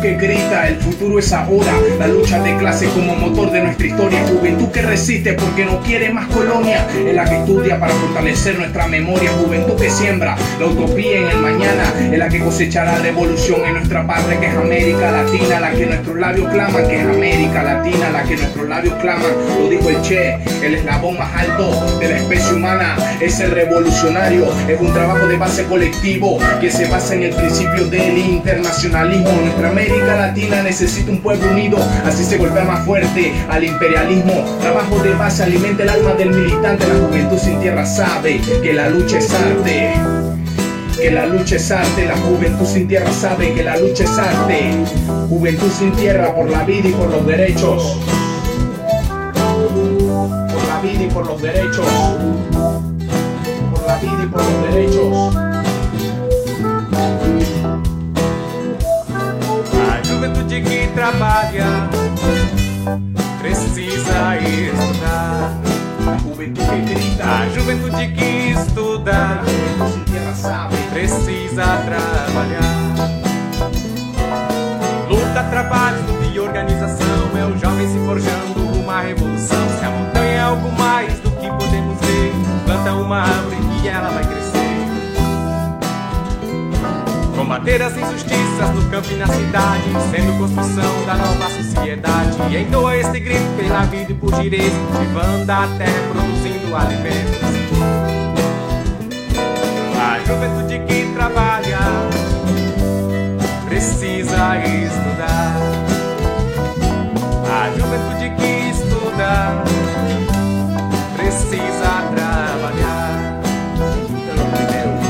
[0.03, 1.72] Que grita, el futuro es ahora.
[1.98, 4.26] La lucha de clase como motor de nuestra historia.
[4.26, 6.84] Juventud que resiste porque no quiere más colonia.
[7.07, 9.30] Es la que estudia para fortalecer nuestra memoria.
[9.30, 11.84] Juventud que siembra la utopía en el mañana.
[12.11, 15.61] Es la que cosechará revolución en nuestra patria que es América Latina.
[15.61, 18.11] La que nuestros labios claman que es América Latina.
[18.11, 19.30] La que nuestros labios claman.
[19.61, 20.34] Lo dijo el Che,
[20.64, 22.96] el eslabón más alto de la especie humana.
[23.20, 24.46] Es el revolucionario.
[24.68, 29.30] Es un trabajo de base colectivo que se basa en el principio del internacionalismo.
[29.42, 31.76] Nuestra América América Latina necesita un pueblo unido,
[32.07, 34.32] así se golpea más fuerte al imperialismo.
[34.59, 38.88] Trabajo de base alimenta el alma del militante, la juventud sin tierra sabe que la
[38.88, 39.93] lucha es arte.
[40.97, 44.70] Que la lucha es arte, la juventud sin tierra sabe que la lucha es arte.
[45.28, 47.99] Juventud sin tierra por la vida y por los derechos.
[49.34, 51.86] Por la vida y por los derechos.
[53.74, 55.51] Por la vida y por los derechos.
[60.53, 61.88] Juventude que trabalha
[63.40, 65.62] precisa estudar.
[67.24, 69.40] A juventude que estuda
[70.92, 72.62] precisa trabalhar.
[75.09, 75.98] Luta, trabalho,
[76.32, 79.68] e organização é o jovem se forjando uma revolução.
[79.78, 82.32] Se a montanha é algo mais do que podemos ver,
[82.66, 84.32] planta uma árvore e ela vai
[87.63, 87.73] crescer.
[87.73, 92.37] combater as injustiças no campo e na cidade, sendo construção da nova sociedade.
[92.51, 97.43] E entoa este grito pela vida e por direito, vivando a terra produzindo alimentos.
[99.97, 101.79] A juventude que trabalha
[103.69, 105.57] precisa estudar.
[107.49, 109.65] A juventude que estuda
[111.17, 113.41] precisa trabalhar.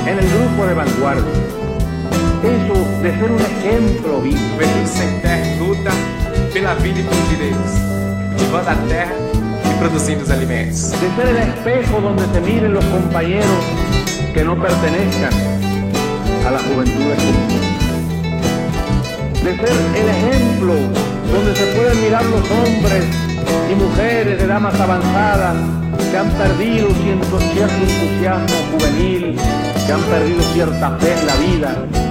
[0.06, 1.61] En el grupo de vanguardia,
[2.44, 4.38] eso de ser un ejemplo vivo.
[4.52, 5.90] Juventude sem em luta
[6.52, 7.72] pela vida e por direitos,
[8.30, 9.14] cultivando a terra
[9.64, 10.90] e produzindo os alimentos.
[10.90, 13.64] de ser el espejo donde se miren los compañeros
[14.34, 15.32] que no pertenezcan
[16.46, 17.16] a la juventud de.
[19.42, 20.74] De ser el ejemplo
[21.32, 23.04] donde se pueden mirar los hombres
[23.70, 25.56] y mujeres de damas avanzadas
[26.10, 29.36] que han perdido cierto, entusiasmo juvenil,
[29.86, 32.01] que han perdido cierta fe en la vida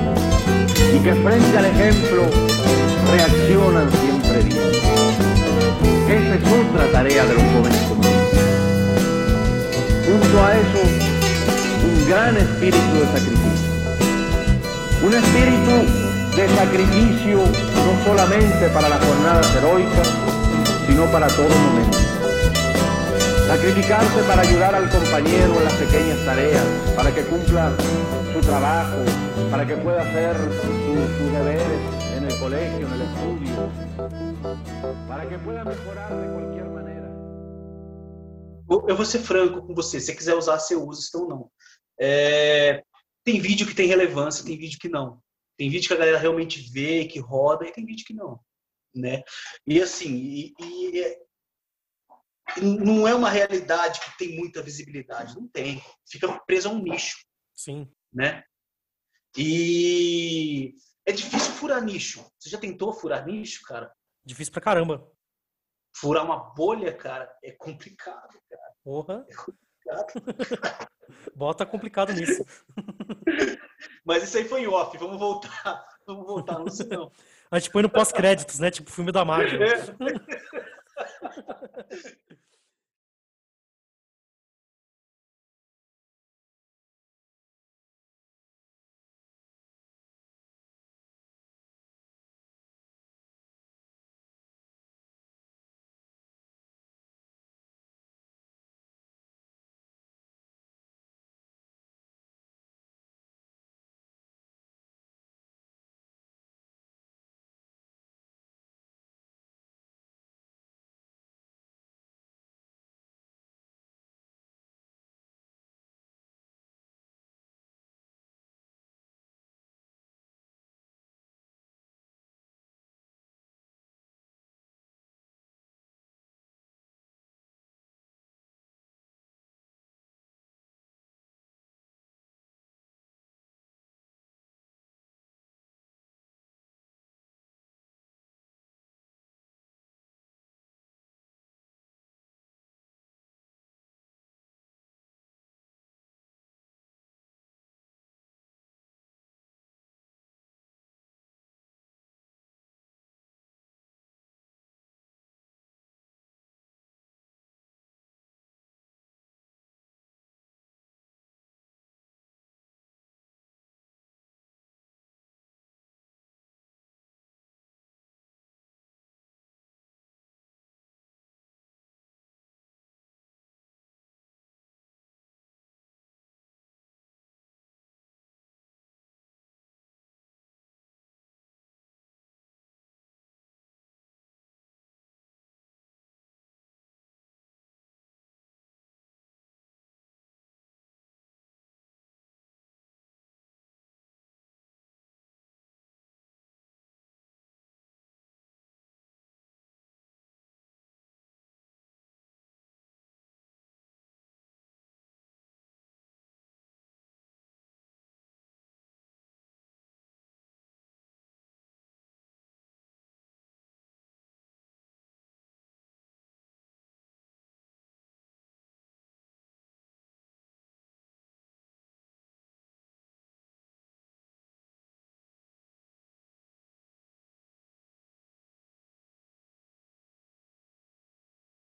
[1.04, 2.26] que frente al ejemplo
[3.12, 4.60] reaccionan siempre bien.
[6.08, 8.40] Esa es otra tarea de los jóvenes comunistas.
[10.06, 10.82] Junto a eso,
[11.88, 13.72] un gran espíritu de sacrificio.
[15.04, 15.76] Un espíritu
[16.36, 20.08] de sacrificio no solamente para las jornadas heroicas,
[20.88, 21.98] sino para todo momento.
[23.48, 26.64] Sacrificarse para ayudar al compañero en las pequeñas tareas,
[26.96, 27.72] para que cumpla
[28.34, 29.04] su trabajo,
[29.52, 31.82] para que pueda hacer su- sus deberes
[32.18, 33.72] en el colegio, en el estudio,
[35.08, 37.10] para que pueda mejorar de cualquier manera.
[38.88, 40.00] Eu vou ser franco com você.
[40.00, 41.52] Se você quiser usar, você usa, senão não.
[42.00, 42.84] É,
[43.26, 45.22] tem vídeo que tem relevância, tem vídeo que não.
[45.58, 48.40] Tem vídeo que a galera realmente vê, que roda, e tem vídeo que não.
[48.96, 49.22] Né?
[49.68, 51.20] E assim, e- e é-
[52.62, 55.36] não é uma realidade que tem muita visibilidade.
[55.36, 55.82] Não tem.
[56.10, 57.18] Fica preso a um nicho.
[57.54, 57.88] Sim.
[58.14, 58.44] né?
[59.38, 60.76] E
[61.06, 62.26] é difícil furar nicho.
[62.38, 63.92] Você já tentou furar nicho, cara?
[64.26, 65.08] Difícil pra caramba.
[65.96, 68.74] Furar uma bolha, cara, é complicado, cara.
[68.84, 69.26] Porra.
[69.36, 70.92] Complicado.
[71.36, 72.46] Bota complicado nisso.
[74.06, 74.98] Mas isso aí foi em off.
[74.98, 75.86] Vamos voltar.
[76.06, 77.12] Vamos voltar, não sei não.
[77.50, 78.72] A gente põe no pós-créditos, né?
[78.72, 79.60] Tipo filme da Marvel.